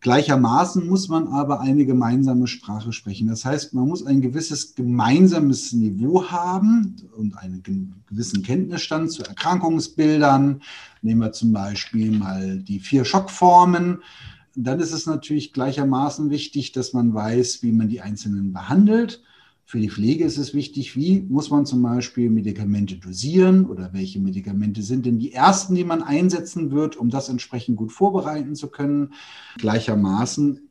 Gleichermaßen 0.00 0.86
muss 0.86 1.08
man 1.08 1.26
aber 1.26 1.60
eine 1.60 1.84
gemeinsame 1.84 2.46
Sprache 2.46 2.92
sprechen. 2.92 3.26
Das 3.26 3.44
heißt, 3.44 3.74
man 3.74 3.88
muss 3.88 4.06
ein 4.06 4.20
gewisses 4.20 4.76
gemeinsames 4.76 5.72
Niveau 5.72 6.30
haben 6.30 6.94
und 7.16 7.36
einen 7.36 7.62
gewissen 8.06 8.44
Kenntnisstand 8.44 9.10
zu 9.10 9.24
Erkrankungsbildern. 9.24 10.62
Nehmen 11.02 11.20
wir 11.20 11.32
zum 11.32 11.52
Beispiel 11.52 12.12
mal 12.12 12.60
die 12.60 12.78
vier 12.78 13.04
Schockformen. 13.04 14.02
Dann 14.54 14.78
ist 14.78 14.92
es 14.92 15.06
natürlich 15.06 15.52
gleichermaßen 15.52 16.30
wichtig, 16.30 16.70
dass 16.70 16.92
man 16.92 17.12
weiß, 17.12 17.64
wie 17.64 17.72
man 17.72 17.88
die 17.88 18.00
einzelnen 18.00 18.52
behandelt. 18.52 19.20
Für 19.70 19.80
die 19.80 19.90
Pflege 19.90 20.24
ist 20.24 20.38
es 20.38 20.54
wichtig, 20.54 20.96
wie 20.96 21.20
muss 21.20 21.50
man 21.50 21.66
zum 21.66 21.82
Beispiel 21.82 22.30
Medikamente 22.30 22.96
dosieren 22.96 23.66
oder 23.66 23.92
welche 23.92 24.18
Medikamente 24.18 24.82
sind 24.82 25.04
denn 25.04 25.18
die 25.18 25.34
ersten, 25.34 25.74
die 25.74 25.84
man 25.84 26.02
einsetzen 26.02 26.70
wird, 26.70 26.96
um 26.96 27.10
das 27.10 27.28
entsprechend 27.28 27.76
gut 27.76 27.92
vorbereiten 27.92 28.54
zu 28.54 28.68
können. 28.68 29.12
Gleichermaßen 29.58 30.70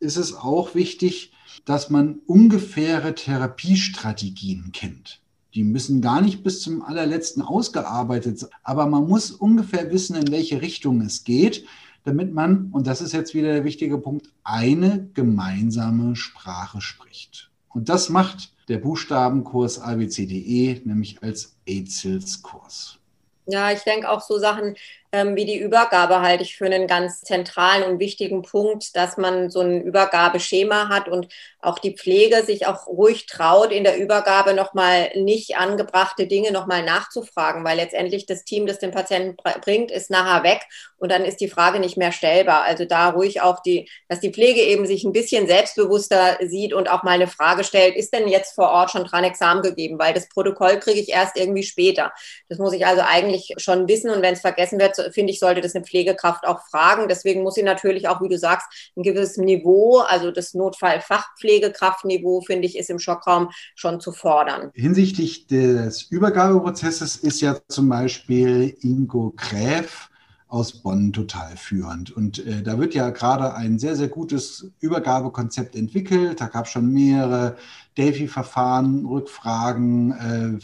ist 0.00 0.16
es 0.16 0.32
auch 0.32 0.74
wichtig, 0.74 1.34
dass 1.66 1.90
man 1.90 2.20
ungefähre 2.24 3.14
Therapiestrategien 3.14 4.70
kennt. 4.72 5.20
Die 5.52 5.62
müssen 5.62 6.00
gar 6.00 6.22
nicht 6.22 6.42
bis 6.42 6.62
zum 6.62 6.80
allerletzten 6.80 7.42
ausgearbeitet 7.42 8.38
sein, 8.38 8.50
aber 8.62 8.86
man 8.86 9.06
muss 9.06 9.30
ungefähr 9.30 9.92
wissen, 9.92 10.16
in 10.16 10.32
welche 10.32 10.62
Richtung 10.62 11.02
es 11.02 11.24
geht, 11.24 11.66
damit 12.04 12.32
man, 12.32 12.70
und 12.72 12.86
das 12.86 13.02
ist 13.02 13.12
jetzt 13.12 13.34
wieder 13.34 13.52
der 13.52 13.64
wichtige 13.64 13.98
Punkt, 13.98 14.30
eine 14.42 15.10
gemeinsame 15.12 16.16
Sprache 16.16 16.80
spricht. 16.80 17.51
Und 17.74 17.88
das 17.88 18.08
macht 18.08 18.52
der 18.68 18.78
Buchstabenkurs 18.78 19.80
ABCDE, 19.80 20.82
nämlich 20.84 21.22
als 21.22 21.56
AIDS-Kurs. 21.66 22.98
Ja, 23.46 23.72
ich 23.72 23.80
denke 23.80 24.08
auch 24.08 24.20
so 24.20 24.38
Sachen 24.38 24.76
wie 25.14 25.44
die 25.44 25.58
Übergabe 25.58 26.22
halte 26.22 26.42
ich 26.42 26.56
für 26.56 26.64
einen 26.64 26.86
ganz 26.86 27.20
zentralen 27.20 27.82
und 27.82 27.98
wichtigen 27.98 28.40
Punkt, 28.40 28.96
dass 28.96 29.18
man 29.18 29.50
so 29.50 29.60
ein 29.60 29.82
Übergabeschema 29.82 30.88
hat 30.88 31.06
und 31.06 31.28
auch 31.60 31.78
die 31.78 31.94
Pflege 31.94 32.42
sich 32.44 32.66
auch 32.66 32.86
ruhig 32.86 33.26
traut, 33.26 33.72
in 33.72 33.84
der 33.84 33.98
Übergabe 33.98 34.54
nochmal 34.54 35.10
nicht 35.14 35.56
angebrachte 35.58 36.26
Dinge 36.26 36.50
nochmal 36.50 36.82
nachzufragen, 36.82 37.62
weil 37.62 37.76
letztendlich 37.76 38.24
das 38.24 38.44
Team, 38.44 38.66
das 38.66 38.78
den 38.78 38.90
Patienten 38.90 39.36
bringt, 39.36 39.90
ist 39.90 40.10
nachher 40.10 40.44
weg 40.44 40.62
und 40.96 41.12
dann 41.12 41.24
ist 41.24 41.40
die 41.40 41.48
Frage 41.48 41.78
nicht 41.78 41.96
mehr 41.98 42.12
stellbar. 42.12 42.62
Also 42.62 42.84
da 42.86 43.10
ruhig 43.10 43.42
auch 43.42 43.60
die, 43.60 43.90
dass 44.08 44.20
die 44.20 44.32
Pflege 44.32 44.60
eben 44.62 44.86
sich 44.86 45.04
ein 45.04 45.12
bisschen 45.12 45.46
selbstbewusster 45.46 46.38
sieht 46.40 46.72
und 46.72 46.90
auch 46.90 47.02
mal 47.02 47.12
eine 47.12 47.28
Frage 47.28 47.64
stellt, 47.64 47.96
ist 47.96 48.14
denn 48.14 48.28
jetzt 48.28 48.54
vor 48.54 48.70
Ort 48.70 48.92
schon 48.92 49.04
dran 49.04 49.24
Examen 49.24 49.62
gegeben? 49.62 49.98
Weil 49.98 50.14
das 50.14 50.28
Protokoll 50.28 50.80
kriege 50.80 51.00
ich 51.00 51.10
erst 51.10 51.36
irgendwie 51.36 51.64
später. 51.64 52.12
Das 52.48 52.58
muss 52.58 52.72
ich 52.72 52.86
also 52.86 53.02
eigentlich 53.02 53.54
schon 53.58 53.86
wissen 53.88 54.10
und 54.10 54.22
wenn 54.22 54.34
es 54.34 54.40
vergessen 54.40 54.80
wird, 54.80 54.96
finde 55.10 55.32
ich, 55.32 55.38
sollte 55.38 55.60
das 55.60 55.74
eine 55.74 55.84
Pflegekraft 55.84 56.46
auch 56.46 56.60
fragen. 56.70 57.08
Deswegen 57.08 57.42
muss 57.42 57.54
sie 57.54 57.62
natürlich 57.62 58.08
auch, 58.08 58.20
wie 58.22 58.28
du 58.28 58.38
sagst, 58.38 58.66
ein 58.96 59.02
gewisses 59.02 59.36
Niveau, 59.36 59.98
also 59.98 60.30
das 60.30 60.54
Notfallfachpflegekraftniveau, 60.54 62.42
finde 62.42 62.66
ich, 62.66 62.78
ist 62.78 62.90
im 62.90 62.98
Schockraum 62.98 63.50
schon 63.74 64.00
zu 64.00 64.12
fordern. 64.12 64.70
Hinsichtlich 64.74 65.46
des 65.46 66.02
Übergabeprozesses 66.02 67.16
ist 67.16 67.40
ja 67.40 67.56
zum 67.68 67.88
Beispiel 67.88 68.76
Ingo 68.80 69.32
Gräf 69.36 70.08
aus 70.52 70.82
Bonn 70.82 71.14
total 71.14 71.56
führend. 71.56 72.10
Und 72.10 72.46
äh, 72.46 72.62
da 72.62 72.78
wird 72.78 72.94
ja 72.94 73.08
gerade 73.08 73.54
ein 73.54 73.78
sehr, 73.78 73.96
sehr 73.96 74.08
gutes 74.08 74.70
Übergabekonzept 74.80 75.74
entwickelt. 75.74 76.42
Da 76.42 76.48
gab 76.48 76.66
es 76.66 76.72
schon 76.72 76.92
mehrere 76.92 77.56
Delphi-Verfahren, 77.96 79.06
Rückfragen, 79.06 80.12
äh, 80.12 80.58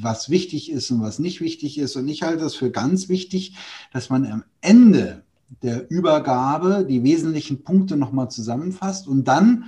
was 0.00 0.30
wichtig 0.30 0.70
ist 0.70 0.90
und 0.90 1.00
was 1.00 1.18
nicht 1.18 1.40
wichtig 1.40 1.78
ist. 1.78 1.96
Und 1.96 2.08
ich 2.08 2.22
halte 2.22 2.44
es 2.44 2.54
für 2.54 2.70
ganz 2.70 3.08
wichtig, 3.08 3.56
dass 3.92 4.10
man 4.10 4.26
am 4.26 4.44
Ende 4.60 5.22
der 5.62 5.90
Übergabe 5.90 6.84
die 6.88 7.02
wesentlichen 7.02 7.64
Punkte 7.64 7.96
nochmal 7.96 8.30
zusammenfasst 8.30 9.08
und 9.08 9.24
dann 9.24 9.64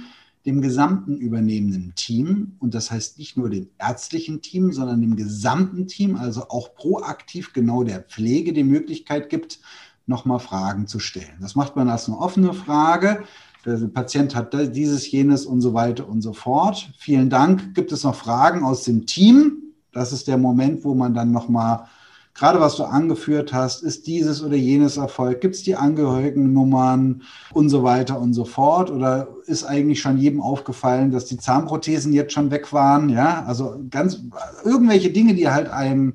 dem 0.46 0.62
gesamten 0.62 1.18
übernehmenden 1.18 1.92
Team, 1.96 2.56
und 2.60 2.74
das 2.74 2.90
heißt 2.90 3.18
nicht 3.18 3.36
nur 3.36 3.50
dem 3.50 3.68
ärztlichen 3.78 4.40
Team, 4.40 4.72
sondern 4.72 5.00
dem 5.00 5.16
gesamten 5.16 5.86
Team, 5.86 6.16
also 6.16 6.48
auch 6.48 6.74
proaktiv 6.74 7.52
genau 7.52 7.84
der 7.84 8.00
Pflege 8.00 8.52
die 8.52 8.64
Möglichkeit 8.64 9.28
gibt, 9.28 9.60
nochmal 10.06 10.40
Fragen 10.40 10.86
zu 10.86 10.98
stellen. 10.98 11.36
Das 11.40 11.54
macht 11.56 11.76
man 11.76 11.88
als 11.88 12.08
eine 12.08 12.18
offene 12.18 12.54
Frage. 12.54 13.24
Der 13.66 13.76
Patient 13.88 14.34
hat 14.34 14.54
dieses, 14.74 15.10
jenes 15.10 15.44
und 15.44 15.60
so 15.60 15.74
weiter 15.74 16.08
und 16.08 16.22
so 16.22 16.32
fort. 16.32 16.90
Vielen 16.98 17.28
Dank. 17.28 17.74
Gibt 17.74 17.92
es 17.92 18.04
noch 18.04 18.14
Fragen 18.14 18.64
aus 18.64 18.84
dem 18.84 19.04
Team? 19.04 19.69
Das 19.92 20.12
ist 20.12 20.28
der 20.28 20.38
Moment, 20.38 20.84
wo 20.84 20.94
man 20.94 21.14
dann 21.14 21.32
nochmal, 21.32 21.86
gerade 22.34 22.60
was 22.60 22.76
du 22.76 22.84
angeführt 22.84 23.52
hast, 23.52 23.82
ist 23.82 24.06
dieses 24.06 24.42
oder 24.42 24.56
jenes 24.56 24.96
Erfolg, 24.96 25.40
gibt 25.40 25.56
es 25.56 25.62
die 25.62 25.76
Angehörigennummern 25.76 27.22
und 27.52 27.68
so 27.68 27.82
weiter 27.82 28.20
und 28.20 28.34
so 28.34 28.44
fort? 28.44 28.90
Oder 28.90 29.28
ist 29.46 29.64
eigentlich 29.64 30.00
schon 30.00 30.18
jedem 30.18 30.40
aufgefallen, 30.40 31.10
dass 31.10 31.26
die 31.26 31.38
Zahnprothesen 31.38 32.12
jetzt 32.12 32.32
schon 32.32 32.50
weg 32.50 32.72
waren? 32.72 33.08
Ja, 33.08 33.44
also 33.46 33.80
ganz 33.90 34.22
irgendwelche 34.64 35.10
Dinge, 35.10 35.34
die 35.34 35.48
halt 35.48 35.68
einem 35.68 36.14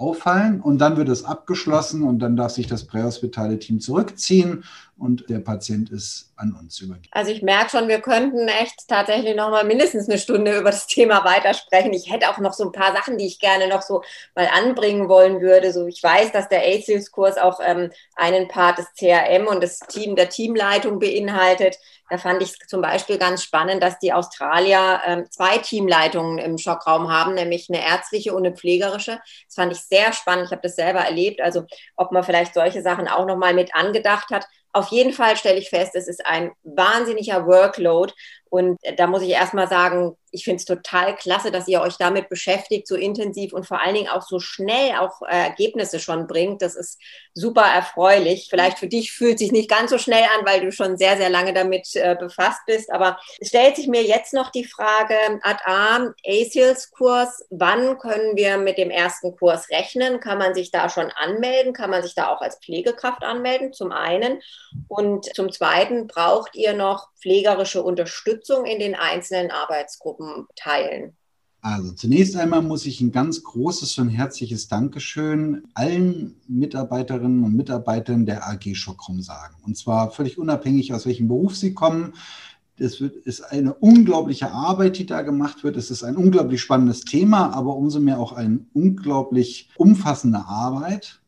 auffallen 0.00 0.62
und 0.62 0.78
dann 0.78 0.96
wird 0.96 1.10
es 1.10 1.24
abgeschlossen 1.24 2.02
und 2.02 2.20
dann 2.20 2.34
darf 2.34 2.52
sich 2.52 2.66
das 2.66 2.86
prähospitale 2.86 3.58
Team 3.58 3.80
zurückziehen 3.80 4.64
und 5.00 5.30
der 5.30 5.38
Patient 5.38 5.90
ist 5.90 6.30
an 6.36 6.54
uns 6.54 6.78
übergeben. 6.80 7.08
Also 7.10 7.32
ich 7.32 7.42
merke 7.42 7.70
schon, 7.70 7.88
wir 7.88 8.00
könnten 8.00 8.48
echt 8.48 8.86
tatsächlich 8.86 9.34
noch 9.34 9.50
mal 9.50 9.64
mindestens 9.64 10.08
eine 10.08 10.18
Stunde 10.18 10.58
über 10.58 10.70
das 10.70 10.86
Thema 10.86 11.24
weitersprechen. 11.24 11.92
Ich 11.94 12.12
hätte 12.12 12.28
auch 12.28 12.38
noch 12.38 12.52
so 12.52 12.64
ein 12.64 12.72
paar 12.72 12.92
Sachen, 12.92 13.16
die 13.16 13.26
ich 13.26 13.38
gerne 13.38 13.66
noch 13.66 13.82
so 13.82 14.02
mal 14.34 14.48
anbringen 14.52 15.08
wollen 15.08 15.40
würde. 15.40 15.72
So 15.72 15.86
ich 15.86 16.02
weiß, 16.02 16.32
dass 16.32 16.48
der 16.48 16.62
ACIS-Kurs 16.62 17.38
auch 17.38 17.60
ähm, 17.64 17.90
einen 18.14 18.48
Part 18.48 18.78
des 18.78 18.92
CRM 18.98 19.46
und 19.46 19.62
des 19.62 19.80
Team 19.80 20.16
der 20.16 20.28
Teamleitung 20.28 20.98
beinhaltet. 20.98 21.78
Da 22.10 22.18
fand 22.18 22.42
ich 22.42 22.58
zum 22.66 22.82
Beispiel 22.82 23.18
ganz 23.18 23.42
spannend, 23.42 23.82
dass 23.82 23.98
die 24.00 24.12
Australier 24.12 25.00
ähm, 25.06 25.26
zwei 25.30 25.58
Teamleitungen 25.58 26.38
im 26.38 26.58
Schockraum 26.58 27.10
haben, 27.10 27.34
nämlich 27.34 27.68
eine 27.70 27.86
ärztliche 27.86 28.34
und 28.34 28.44
eine 28.44 28.54
pflegerische. 28.54 29.20
Das 29.46 29.54
fand 29.54 29.72
ich 29.72 29.80
sehr 29.80 30.12
spannend. 30.12 30.46
Ich 30.46 30.50
habe 30.50 30.62
das 30.62 30.74
selber 30.74 31.00
erlebt. 31.00 31.40
Also 31.40 31.64
ob 31.96 32.12
man 32.12 32.24
vielleicht 32.24 32.54
solche 32.54 32.82
Sachen 32.82 33.08
auch 33.08 33.26
noch 33.26 33.36
mal 33.36 33.54
mit 33.54 33.74
angedacht 33.74 34.30
hat 34.30 34.46
auf 34.72 34.88
jeden 34.88 35.12
Fall 35.12 35.36
stelle 35.36 35.58
ich 35.58 35.70
fest, 35.70 35.94
es 35.94 36.08
ist 36.08 36.24
ein 36.24 36.52
wahnsinniger 36.62 37.46
Workload. 37.46 38.12
Und 38.50 38.78
da 38.96 39.06
muss 39.06 39.22
ich 39.22 39.30
erstmal 39.30 39.68
sagen, 39.68 40.16
ich 40.32 40.44
finde 40.44 40.56
es 40.56 40.64
total 40.64 41.16
klasse, 41.16 41.50
dass 41.50 41.68
ihr 41.68 41.80
euch 41.80 41.96
damit 41.96 42.28
beschäftigt, 42.28 42.86
so 42.86 42.94
intensiv 42.94 43.52
und 43.52 43.66
vor 43.66 43.80
allen 43.80 43.94
Dingen 43.94 44.08
auch 44.08 44.22
so 44.22 44.38
schnell 44.38 44.96
auch 44.98 45.22
äh, 45.22 45.44
Ergebnisse 45.44 45.98
schon 45.98 46.26
bringt. 46.26 46.62
Das 46.62 46.76
ist 46.76 47.00
super 47.34 47.62
erfreulich. 47.62 48.48
Vielleicht 48.50 48.78
für 48.78 48.88
dich 48.88 49.12
fühlt 49.12 49.38
sich 49.38 49.52
nicht 49.52 49.68
ganz 49.68 49.90
so 49.90 49.98
schnell 49.98 50.22
an, 50.22 50.46
weil 50.46 50.60
du 50.60 50.72
schon 50.72 50.96
sehr, 50.96 51.16
sehr 51.16 51.30
lange 51.30 51.52
damit 51.52 51.94
äh, 51.94 52.16
befasst 52.18 52.60
bist. 52.66 52.92
Aber 52.92 53.18
es 53.40 53.48
stellt 53.48 53.76
sich 53.76 53.88
mir 53.88 54.02
jetzt 54.02 54.32
noch 54.32 54.50
die 54.50 54.64
Frage, 54.64 55.14
Ad 55.42 55.60
A, 55.64 56.12
ASILS-Kurs, 56.26 57.46
wann 57.50 57.98
können 57.98 58.36
wir 58.36 58.58
mit 58.58 58.78
dem 58.78 58.90
ersten 58.90 59.36
Kurs 59.36 59.68
rechnen? 59.70 60.20
Kann 60.20 60.38
man 60.38 60.54
sich 60.54 60.70
da 60.70 60.88
schon 60.88 61.10
anmelden? 61.10 61.72
Kann 61.72 61.90
man 61.90 62.02
sich 62.02 62.14
da 62.14 62.28
auch 62.28 62.40
als 62.40 62.58
Pflegekraft 62.58 63.22
anmelden? 63.22 63.72
Zum 63.72 63.92
einen. 63.92 64.40
Und 64.88 65.34
zum 65.34 65.50
zweiten, 65.52 66.06
braucht 66.06 66.54
ihr 66.54 66.72
noch 66.72 67.08
pflegerische 67.20 67.82
Unterstützung 67.82 68.64
in 68.64 68.78
den 68.78 68.94
einzelnen 68.94 69.50
Arbeitsgruppen? 69.50 70.19
Gruppen 70.20 70.46
teilen? 70.54 71.16
Also 71.62 71.92
zunächst 71.92 72.36
einmal 72.36 72.62
muss 72.62 72.86
ich 72.86 73.02
ein 73.02 73.12
ganz 73.12 73.42
großes 73.42 73.98
und 73.98 74.08
herzliches 74.08 74.68
Dankeschön 74.68 75.64
allen 75.74 76.40
Mitarbeiterinnen 76.48 77.44
und 77.44 77.54
Mitarbeitern 77.54 78.24
der 78.24 78.48
AG 78.48 78.74
Schockrum 78.74 79.20
sagen. 79.20 79.56
Und 79.66 79.76
zwar 79.76 80.10
völlig 80.10 80.38
unabhängig, 80.38 80.94
aus 80.94 81.04
welchem 81.04 81.28
Beruf 81.28 81.54
sie 81.56 81.74
kommen. 81.74 82.14
Es 82.78 83.02
ist 83.02 83.42
eine 83.42 83.74
unglaubliche 83.74 84.50
Arbeit, 84.52 84.96
die 84.96 85.04
da 85.04 85.20
gemacht 85.20 85.62
wird. 85.62 85.76
Es 85.76 85.90
ist 85.90 86.02
ein 86.02 86.16
unglaublich 86.16 86.62
spannendes 86.62 87.02
Thema, 87.02 87.52
aber 87.52 87.76
umso 87.76 88.00
mehr 88.00 88.18
auch 88.18 88.32
eine 88.32 88.60
unglaublich 88.72 89.68
umfassende 89.76 90.38
Arbeit. 90.46 91.20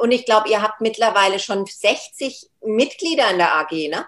Und 0.00 0.12
ich 0.12 0.24
glaube, 0.24 0.48
ihr 0.48 0.62
habt 0.62 0.80
mittlerweile 0.80 1.38
schon 1.38 1.66
60 1.66 2.48
Mitglieder 2.64 3.30
in 3.30 3.36
der 3.36 3.54
AG, 3.54 3.90
ne? 3.90 4.06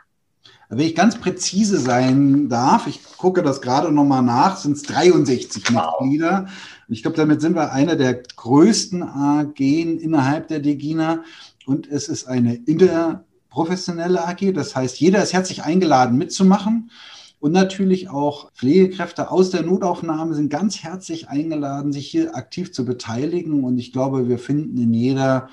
Wenn 0.69 0.81
ich 0.81 0.97
ganz 0.97 1.17
präzise 1.19 1.79
sein 1.79 2.49
darf, 2.49 2.89
ich 2.89 3.01
gucke 3.17 3.43
das 3.43 3.61
gerade 3.61 3.93
nochmal 3.93 4.23
nach, 4.23 4.57
sind 4.57 4.77
es 4.77 4.83
63 4.83 5.63
wow. 5.73 6.01
Mitglieder. 6.01 6.49
Ich 6.89 7.03
glaube, 7.03 7.17
damit 7.17 7.41
sind 7.41 7.55
wir 7.55 7.73
einer 7.73 7.95
der 7.95 8.15
größten 8.15 9.03
AG 9.03 9.61
innerhalb 9.61 10.49
der 10.49 10.59
Degina. 10.59 11.23
Und 11.67 11.89
es 11.89 12.09
ist 12.09 12.27
eine 12.27 12.55
interprofessionelle 12.55 14.27
AG. 14.27 14.53
Das 14.55 14.75
heißt, 14.75 14.99
jeder 14.99 15.23
ist 15.23 15.33
herzlich 15.33 15.63
eingeladen 15.63 16.19
mitzumachen. 16.19 16.91
Und 17.39 17.53
natürlich 17.53 18.09
auch 18.09 18.51
Pflegekräfte 18.53 19.31
aus 19.31 19.51
der 19.51 19.63
Notaufnahme 19.63 20.35
sind 20.35 20.49
ganz 20.49 20.83
herzlich 20.83 21.29
eingeladen, 21.29 21.93
sich 21.93 22.09
hier 22.09 22.35
aktiv 22.35 22.73
zu 22.73 22.85
beteiligen. 22.85 23.63
Und 23.63 23.79
ich 23.79 23.93
glaube, 23.93 24.29
wir 24.29 24.41
finden 24.41 24.79
in 24.79 24.93
jeder 24.93 25.49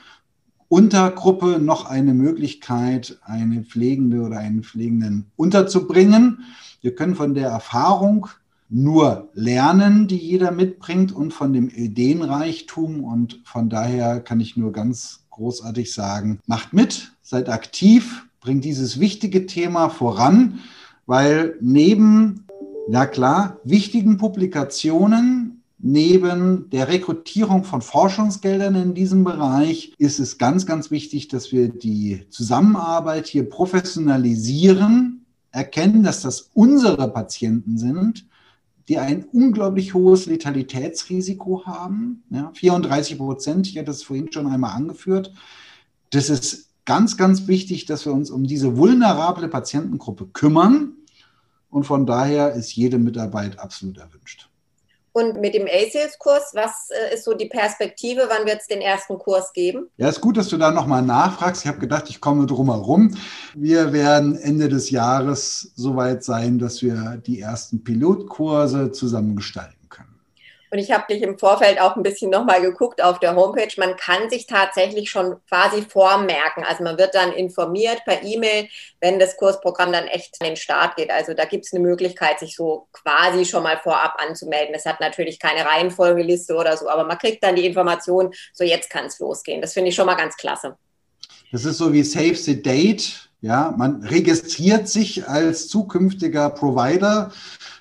Untergruppe 0.74 1.60
noch 1.60 1.86
eine 1.86 2.16
Möglichkeit, 2.16 3.20
eine 3.22 3.62
Pflegende 3.62 4.22
oder 4.22 4.40
einen 4.40 4.64
Pflegenden 4.64 5.28
unterzubringen. 5.36 6.46
Wir 6.82 6.96
können 6.96 7.14
von 7.14 7.36
der 7.36 7.50
Erfahrung 7.50 8.26
nur 8.70 9.30
lernen, 9.36 10.08
die 10.08 10.18
jeder 10.18 10.50
mitbringt 10.50 11.12
und 11.12 11.32
von 11.32 11.54
dem 11.54 11.70
Ideenreichtum. 11.70 13.04
Und 13.04 13.40
von 13.44 13.70
daher 13.70 14.20
kann 14.20 14.40
ich 14.40 14.58
nur 14.58 14.72
ganz 14.72 15.26
großartig 15.30 15.94
sagen, 15.94 16.40
macht 16.48 16.74
mit, 16.74 17.12
seid 17.22 17.50
aktiv, 17.50 18.26
bringt 18.42 18.66
dieses 18.66 19.00
wichtige 19.00 19.46
Thema 19.46 19.90
voran, 19.90 20.58
weil 21.06 21.56
neben, 21.62 22.48
na 22.90 23.06
klar, 23.06 23.58
wichtigen 23.64 24.18
Publikationen 24.18 25.43
Neben 25.86 26.70
der 26.70 26.88
Rekrutierung 26.88 27.66
von 27.66 27.82
Forschungsgeldern 27.82 28.74
in 28.76 28.94
diesem 28.94 29.26
Bereich 29.26 29.94
ist 29.98 30.18
es 30.18 30.38
ganz, 30.38 30.66
ganz 30.66 30.92
wichtig, 30.92 31.28
dass 31.28 31.52
wir 31.52 31.68
die 31.68 32.26
Zusammenarbeit 32.30 33.28
hier 33.28 33.50
professionalisieren, 33.50 35.26
erkennen, 35.52 36.02
dass 36.02 36.22
das 36.22 36.52
unsere 36.54 37.10
Patienten 37.10 37.78
sind, 37.78 38.26
die 38.88 38.98
ein 38.98 39.26
unglaublich 39.26 39.94
hohes 39.94 40.26
Letalitätsrisiko 40.26 41.66
haben. 41.66 42.24
Ja, 42.30 42.52
34 42.54 43.18
Prozent, 43.18 43.68
ich 43.68 43.78
hatte 43.78 43.92
es 43.92 44.04
vorhin 44.04 44.32
schon 44.32 44.48
einmal 44.48 44.78
angeführt. 44.78 45.34
Das 46.12 46.30
ist 46.30 46.70
ganz, 46.86 47.18
ganz 47.18 47.48
wichtig, 47.48 47.88
dass 47.88 48.06
wir 48.06 48.14
uns 48.14 48.32
um 48.32 48.46
diese 48.46 48.78
vulnerable 48.78 49.50
Patientengruppe 49.50 50.28
kümmern. 50.28 50.94
Und 51.70 51.84
von 51.84 52.06
daher 52.06 52.54
ist 52.54 52.74
jede 52.74 53.00
Mitarbeit 53.00 53.60
absolut 53.60 53.98
erwünscht. 53.98 54.50
Und 55.14 55.40
mit 55.40 55.54
dem 55.54 55.68
ACES-Kurs, 55.68 56.54
was 56.54 56.90
äh, 56.90 57.14
ist 57.14 57.24
so 57.24 57.36
die 57.36 57.46
Perspektive? 57.46 58.26
Wann 58.30 58.48
wird 58.48 58.62
es 58.62 58.68
den 58.68 58.82
ersten 58.82 59.20
Kurs 59.20 59.54
geben? 59.54 59.90
Ja, 59.98 60.10
ist 60.10 60.22
gut, 60.22 60.38
dass 60.38 60.50
du 60.50 60.58
da 60.58 60.72
nochmal 60.72 61.04
nachfragst. 61.04 61.64
Ich 61.64 61.68
habe 61.68 61.80
gedacht, 61.80 62.10
ich 62.10 62.20
komme 62.20 62.48
drum 62.48 62.72
herum. 62.72 63.16
Wir 63.54 63.94
werden 63.94 64.36
Ende 64.36 64.70
des 64.70 64.90
Jahres 64.90 65.72
soweit 65.76 66.24
sein, 66.24 66.58
dass 66.58 66.82
wir 66.82 67.22
die 67.26 67.40
ersten 67.40 67.84
Pilotkurse 67.84 68.92
zusammengestalten. 68.92 69.73
Und 70.74 70.80
ich 70.80 70.90
habe 70.90 71.06
dich 71.08 71.22
im 71.22 71.38
Vorfeld 71.38 71.80
auch 71.80 71.96
ein 71.96 72.02
bisschen 72.02 72.32
nochmal 72.32 72.60
geguckt 72.60 73.00
auf 73.00 73.20
der 73.20 73.36
Homepage. 73.36 73.70
Man 73.78 73.96
kann 73.96 74.32
sich 74.32 74.48
tatsächlich 74.48 75.08
schon 75.08 75.36
quasi 75.48 75.84
vormerken. 75.84 76.64
Also 76.64 76.84
man 76.84 76.98
wird 76.98 77.14
dann 77.14 77.32
informiert 77.32 78.02
per 78.06 78.24
E-Mail, 78.24 78.68
wenn 79.00 79.20
das 79.20 79.38
Kursprogramm 79.38 79.92
dann 79.92 80.08
echt 80.08 80.36
an 80.40 80.48
den 80.48 80.56
Start 80.56 80.96
geht. 80.96 81.12
Also 81.12 81.36
da 81.36 81.46
gibt 81.46 81.66
es 81.66 81.74
eine 81.74 81.84
Möglichkeit, 81.84 82.40
sich 82.40 82.56
so 82.56 82.88
quasi 82.92 83.46
schon 83.46 83.62
mal 83.62 83.78
vorab 83.84 84.16
anzumelden. 84.18 84.74
Es 84.74 84.88
hat 84.88 85.00
natürlich 85.00 85.38
keine 85.38 85.64
Reihenfolgeliste 85.64 86.56
oder 86.56 86.76
so, 86.76 86.90
aber 86.90 87.04
man 87.04 87.20
kriegt 87.20 87.44
dann 87.44 87.56
die 87.56 87.68
Information, 87.68 88.34
so 88.52 88.64
jetzt 88.64 88.90
kann 88.90 89.06
es 89.06 89.20
losgehen. 89.20 89.62
Das 89.62 89.74
finde 89.74 89.90
ich 89.90 89.96
schon 89.96 90.08
mal 90.08 90.16
ganz 90.16 90.36
klasse. 90.38 90.76
Das 91.52 91.66
ist 91.66 91.78
so 91.78 91.94
wie 91.94 92.02
Save 92.02 92.34
the 92.34 92.60
Date. 92.60 93.30
Ja, 93.44 93.76
man 93.78 94.04
registriert 94.04 94.88
sich 94.88 95.28
als 95.28 95.68
zukünftiger 95.68 96.50
Provider 96.50 97.30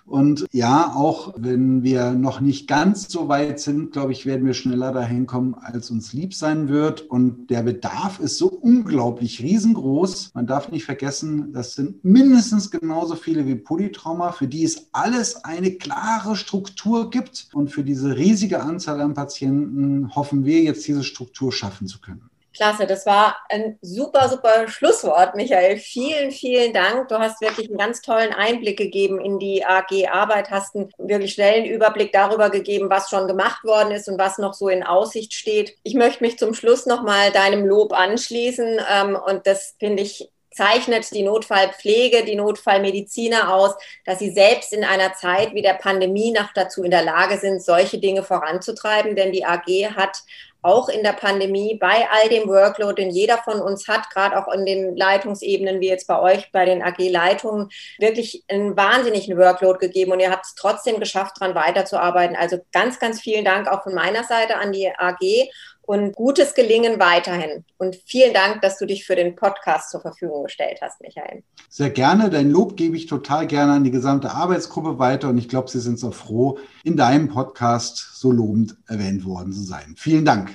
und 0.06 0.44
ja, 0.50 0.92
auch 0.94 1.34
wenn 1.36 1.84
wir 1.84 2.10
noch 2.12 2.40
nicht 2.40 2.66
ganz 2.66 3.08
so 3.08 3.28
weit 3.28 3.60
sind, 3.60 3.92
glaube 3.92 4.10
ich, 4.10 4.26
werden 4.26 4.44
wir 4.44 4.54
schneller 4.54 4.92
dahin 4.92 5.26
kommen, 5.26 5.54
als 5.54 5.90
uns 5.92 6.12
lieb 6.12 6.34
sein 6.34 6.68
wird. 6.68 7.02
Und 7.02 7.46
der 7.48 7.62
Bedarf 7.62 8.18
ist 8.18 8.38
so 8.38 8.48
unglaublich 8.48 9.40
riesengroß. 9.40 10.32
Man 10.34 10.48
darf 10.48 10.70
nicht 10.72 10.84
vergessen, 10.84 11.52
das 11.52 11.76
sind 11.76 12.04
mindestens 12.04 12.72
genauso 12.72 13.14
viele 13.14 13.46
wie 13.46 13.54
Polytrauma, 13.54 14.32
für 14.32 14.48
die 14.48 14.64
es 14.64 14.88
alles 14.90 15.44
eine 15.44 15.70
klare 15.70 16.34
Struktur 16.34 17.08
gibt. 17.10 17.50
Und 17.52 17.70
für 17.70 17.84
diese 17.84 18.16
riesige 18.16 18.62
Anzahl 18.62 19.00
an 19.00 19.14
Patienten 19.14 20.12
hoffen 20.14 20.44
wir 20.44 20.60
jetzt, 20.60 20.88
diese 20.88 21.04
Struktur 21.04 21.52
schaffen 21.52 21.86
zu 21.86 22.00
können. 22.00 22.31
Klasse, 22.52 22.86
das 22.86 23.06
war 23.06 23.36
ein 23.48 23.78
super, 23.80 24.28
super 24.28 24.68
Schlusswort, 24.68 25.34
Michael. 25.34 25.78
Vielen, 25.78 26.30
vielen 26.30 26.72
Dank. 26.72 27.08
Du 27.08 27.18
hast 27.18 27.40
wirklich 27.40 27.68
einen 27.68 27.78
ganz 27.78 28.02
tollen 28.02 28.32
Einblick 28.32 28.76
gegeben 28.76 29.20
in 29.20 29.38
die 29.38 29.64
AG-Arbeit, 29.64 30.50
hast 30.50 30.74
einen 30.74 30.90
wirklich 30.98 31.32
schnellen 31.32 31.64
Überblick 31.64 32.12
darüber 32.12 32.50
gegeben, 32.50 32.90
was 32.90 33.08
schon 33.08 33.26
gemacht 33.26 33.64
worden 33.64 33.92
ist 33.92 34.08
und 34.08 34.18
was 34.18 34.38
noch 34.38 34.54
so 34.54 34.68
in 34.68 34.82
Aussicht 34.82 35.32
steht. 35.34 35.76
Ich 35.82 35.94
möchte 35.94 36.22
mich 36.22 36.38
zum 36.38 36.54
Schluss 36.54 36.86
nochmal 36.86 37.32
deinem 37.32 37.66
Lob 37.66 37.92
anschließen 37.92 38.80
ähm, 38.90 39.16
und 39.16 39.46
das 39.46 39.74
finde 39.78 40.02
ich 40.02 40.28
zeichnet 40.54 41.10
die 41.12 41.22
Notfallpflege, 41.22 42.24
die 42.24 42.36
Notfallmediziner 42.36 43.54
aus, 43.54 43.74
dass 44.04 44.18
sie 44.18 44.30
selbst 44.30 44.72
in 44.72 44.84
einer 44.84 45.14
Zeit 45.14 45.54
wie 45.54 45.62
der 45.62 45.74
Pandemie 45.74 46.32
noch 46.32 46.52
dazu 46.54 46.82
in 46.82 46.90
der 46.90 47.02
Lage 47.02 47.38
sind, 47.38 47.62
solche 47.62 47.98
Dinge 47.98 48.22
voranzutreiben. 48.22 49.16
Denn 49.16 49.32
die 49.32 49.44
AG 49.44 49.94
hat 49.96 50.18
auch 50.62 50.88
in 50.88 51.02
der 51.02 51.12
Pandemie 51.12 51.76
bei 51.78 52.06
all 52.10 52.28
dem 52.28 52.48
Workload, 52.48 53.02
den 53.02 53.10
jeder 53.10 53.38
von 53.38 53.60
uns 53.60 53.88
hat, 53.88 54.08
gerade 54.10 54.36
auch 54.38 54.52
in 54.52 54.64
den 54.64 54.96
Leitungsebenen 54.96 55.80
wie 55.80 55.88
jetzt 55.88 56.06
bei 56.06 56.18
euch, 56.20 56.50
bei 56.52 56.64
den 56.64 56.82
AG-Leitungen, 56.82 57.68
wirklich 57.98 58.44
einen 58.48 58.76
wahnsinnigen 58.76 59.36
Workload 59.36 59.78
gegeben 59.78 60.12
und 60.12 60.20
ihr 60.20 60.30
habt 60.30 60.46
es 60.46 60.54
trotzdem 60.54 61.00
geschafft, 61.00 61.36
daran 61.40 61.54
weiterzuarbeiten. 61.54 62.36
Also 62.36 62.58
ganz, 62.72 62.98
ganz 62.98 63.20
vielen 63.20 63.44
Dank 63.44 63.68
auch 63.68 63.82
von 63.82 63.94
meiner 63.94 64.24
Seite 64.24 64.56
an 64.56 64.72
die 64.72 64.88
AG 64.96 65.50
und 65.82 66.14
gutes 66.14 66.54
Gelingen 66.54 66.98
weiterhin. 66.98 67.64
Und 67.78 67.96
vielen 68.06 68.32
Dank, 68.32 68.62
dass 68.62 68.78
du 68.78 68.86
dich 68.86 69.04
für 69.04 69.16
den 69.16 69.36
Podcast 69.36 69.90
zur 69.90 70.00
Verfügung 70.00 70.44
gestellt 70.44 70.78
hast, 70.80 71.00
Michael. 71.00 71.42
Sehr 71.68 71.90
gerne. 71.90 72.30
Dein 72.30 72.50
Lob 72.50 72.76
gebe 72.76 72.96
ich 72.96 73.06
total 73.06 73.46
gerne 73.46 73.72
an 73.72 73.84
die 73.84 73.90
gesamte 73.90 74.30
Arbeitsgruppe 74.30 74.98
weiter 74.98 75.28
und 75.28 75.38
ich 75.38 75.48
glaube, 75.48 75.70
Sie 75.70 75.80
sind 75.80 75.98
so 75.98 76.10
froh, 76.10 76.58
in 76.84 76.96
deinem 76.96 77.28
Podcast 77.28 78.10
so 78.14 78.30
lobend 78.30 78.76
erwähnt 78.86 79.24
worden 79.24 79.52
zu 79.52 79.62
sein. 79.62 79.94
Vielen 79.96 80.24
Dank. 80.24 80.54